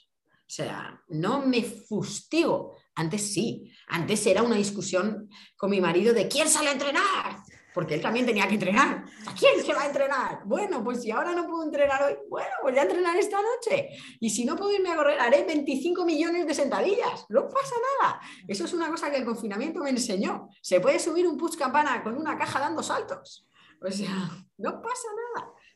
[0.52, 2.76] O sea, no me fustigo.
[2.94, 7.42] Antes sí, antes era una discusión con mi marido de quién sale a entrenar
[7.74, 9.06] porque él también tenía que entrenar.
[9.28, 10.42] ¿A quién se va a entrenar?
[10.44, 13.90] Bueno, pues si ahora no puedo entrenar hoy, bueno, voy a entrenar esta noche.
[14.20, 17.26] Y si no puedo irme a correr, haré 25 millones de sentadillas.
[17.30, 18.20] No pasa nada.
[18.46, 20.50] Eso es una cosa que el confinamiento me enseñó.
[20.62, 23.48] Se puede subir un push campana con una caja dando saltos.
[23.82, 25.21] O sea, no pasa nada.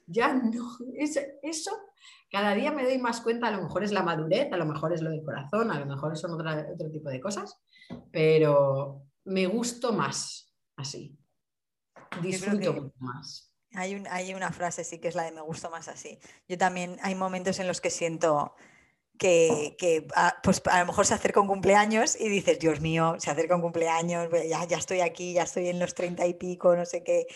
[0.07, 1.71] Ya no, eso, eso
[2.31, 4.93] cada día me doy más cuenta, a lo mejor es la madurez, a lo mejor
[4.93, 7.59] es lo del corazón, a lo mejor son otro tipo de cosas,
[8.11, 11.17] pero me gusto más así
[12.21, 13.51] disfruto más.
[13.73, 16.17] Hay, hay, una frase, sí, que es la de me gusta más así.
[16.47, 18.55] Yo también hay momentos en los que siento
[19.17, 23.15] que, que a, pues a lo mejor se acerca un cumpleaños y dices, Dios mío,
[23.19, 26.75] se acerca un cumpleaños, ya, ya estoy aquí, ya estoy en los treinta y pico,
[26.75, 27.27] no sé qué.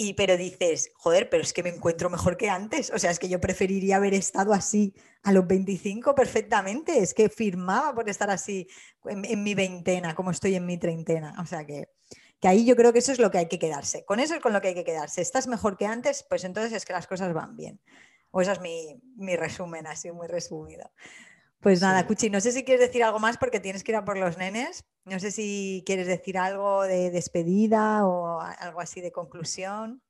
[0.00, 2.92] Y, pero dices, joder, pero es que me encuentro mejor que antes.
[2.94, 4.94] O sea, es que yo preferiría haber estado así
[5.24, 7.00] a los 25 perfectamente.
[7.00, 8.68] Es que firmaba por estar así
[9.06, 11.34] en, mi veintena, como estoy en mi treintena.
[11.42, 11.88] O sea que,
[12.40, 14.04] que ahí yo creo que eso es lo que hay que quedarse.
[14.04, 15.20] Con eso es con lo que hay que quedarse.
[15.20, 16.24] ¿Estás mejor que antes?
[16.28, 17.80] Pues entonces es que las cosas van bien.
[18.30, 20.92] O ese es mi, resumen, así muy resumido.
[21.60, 24.04] Pues nada, Cuchi, no sé si quieres decir algo más porque tienes que ir a
[24.04, 24.84] por los nenes.
[25.04, 30.02] No sé si quieres decir algo de despedida o algo así de conclusión.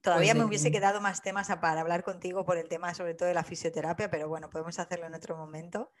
[0.00, 3.28] Todavía Pues me hubiese quedado más temas para hablar contigo por el tema sobre todo
[3.28, 5.92] de la fisioterapia, pero bueno, podemos hacerlo en otro momento.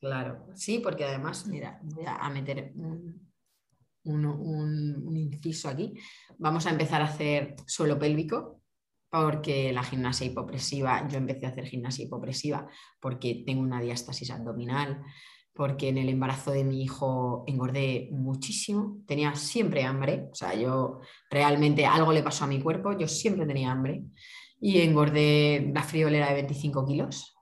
[0.00, 3.32] Claro, sí, porque además, mira, voy a a meter un,
[4.04, 5.94] un- un- un inciso aquí.
[6.38, 8.60] Vamos a empezar a hacer suelo pélvico,
[9.10, 12.68] porque la gimnasia hipopresiva, yo empecé a hacer gimnasia hipopresiva
[13.00, 15.02] porque tengo una diástasis abdominal,
[15.54, 21.00] porque en el embarazo de mi hijo engordé muchísimo, tenía siempre hambre, o sea, yo
[21.30, 24.04] realmente algo le pasó a mi cuerpo, yo siempre tenía hambre
[24.60, 27.36] y engordé la friolera de 25 kilos.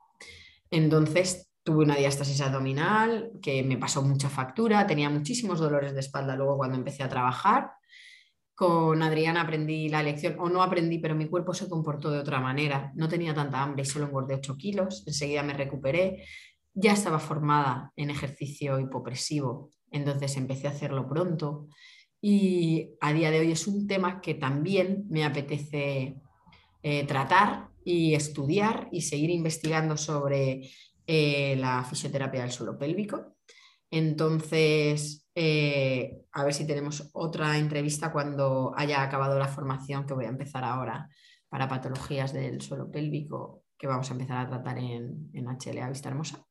[0.71, 6.35] Entonces tuve una diástasis abdominal que me pasó mucha factura, tenía muchísimos dolores de espalda
[6.35, 7.71] luego cuando empecé a trabajar.
[8.57, 12.39] Con Adriana aprendí la lección, o no aprendí, pero mi cuerpo se comportó de otra
[12.39, 12.91] manera.
[12.95, 15.03] No tenía tanta hambre y solo engordé 8 kilos.
[15.05, 16.23] Enseguida me recuperé.
[16.73, 21.67] Ya estaba formada en ejercicio hipopresivo, entonces empecé a hacerlo pronto.
[22.19, 26.15] Y a día de hoy es un tema que también me apetece
[26.81, 30.67] eh, tratar y estudiar y seguir investigando sobre
[31.05, 33.36] eh, la fisioterapia del suelo pélvico.
[33.89, 40.25] Entonces, eh, a ver si tenemos otra entrevista cuando haya acabado la formación que voy
[40.25, 41.09] a empezar ahora
[41.49, 46.09] para patologías del suelo pélvico que vamos a empezar a tratar en, en HLA Vista
[46.09, 46.43] Hermosa.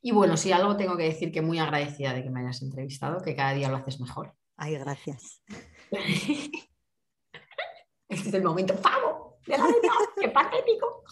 [0.00, 3.22] Y bueno, si algo tengo que decir que muy agradecida de que me hayas entrevistado,
[3.22, 4.34] que cada día lo haces mejor.
[4.56, 5.42] Ay, gracias.
[8.06, 9.38] Este es el momento ¡Famo!
[9.46, 11.02] de la vida, ¡qué patético!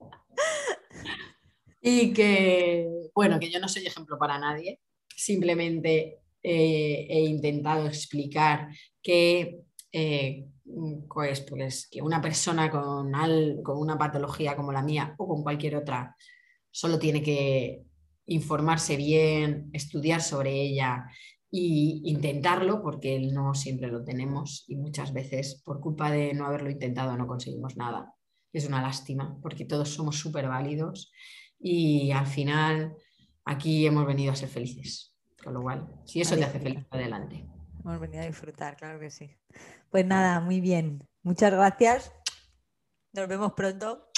[1.86, 4.80] Y que, bueno, que yo no soy ejemplo para nadie,
[5.14, 8.68] simplemente eh, he intentado explicar
[9.02, 9.60] que,
[9.92, 10.46] eh,
[11.08, 15.76] pues, pues, una persona con, al- con una patología como la mía o con cualquier
[15.76, 16.16] otra
[16.70, 17.82] solo tiene que
[18.26, 21.06] informarse bien, estudiar sobre ella
[21.50, 26.70] y intentarlo, porque no siempre lo tenemos y muchas veces por culpa de no haberlo
[26.70, 28.14] intentado no conseguimos nada.
[28.52, 31.12] Es una lástima, porque todos somos súper válidos
[31.66, 32.94] y al final
[33.46, 35.16] aquí hemos venido a ser felices.
[35.42, 37.46] Con lo cual, si eso te hace feliz, adelante.
[37.80, 39.34] Hemos venido a disfrutar, claro que sí.
[39.88, 41.08] Pues nada, muy bien.
[41.22, 42.12] Muchas gracias.
[43.14, 44.10] Nos vemos pronto.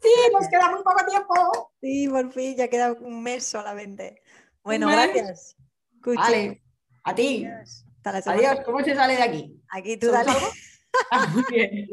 [0.00, 1.72] Sí, nos queda muy poco tiempo.
[1.80, 4.20] Sí, por fin, ya queda un mes solamente.
[4.64, 4.96] Bueno, mes.
[4.96, 5.56] gracias.
[6.02, 6.16] Cuchi.
[6.16, 6.62] Vale,
[7.04, 7.44] a ti.
[7.46, 7.86] Adiós.
[7.98, 8.50] Hasta la semana.
[8.50, 9.62] Adiós, ¿cómo se sale de aquí?
[9.68, 10.38] Aquí tú ¿Somos dale.
[10.38, 10.52] algo?
[11.10, 11.88] Ah, muy bien.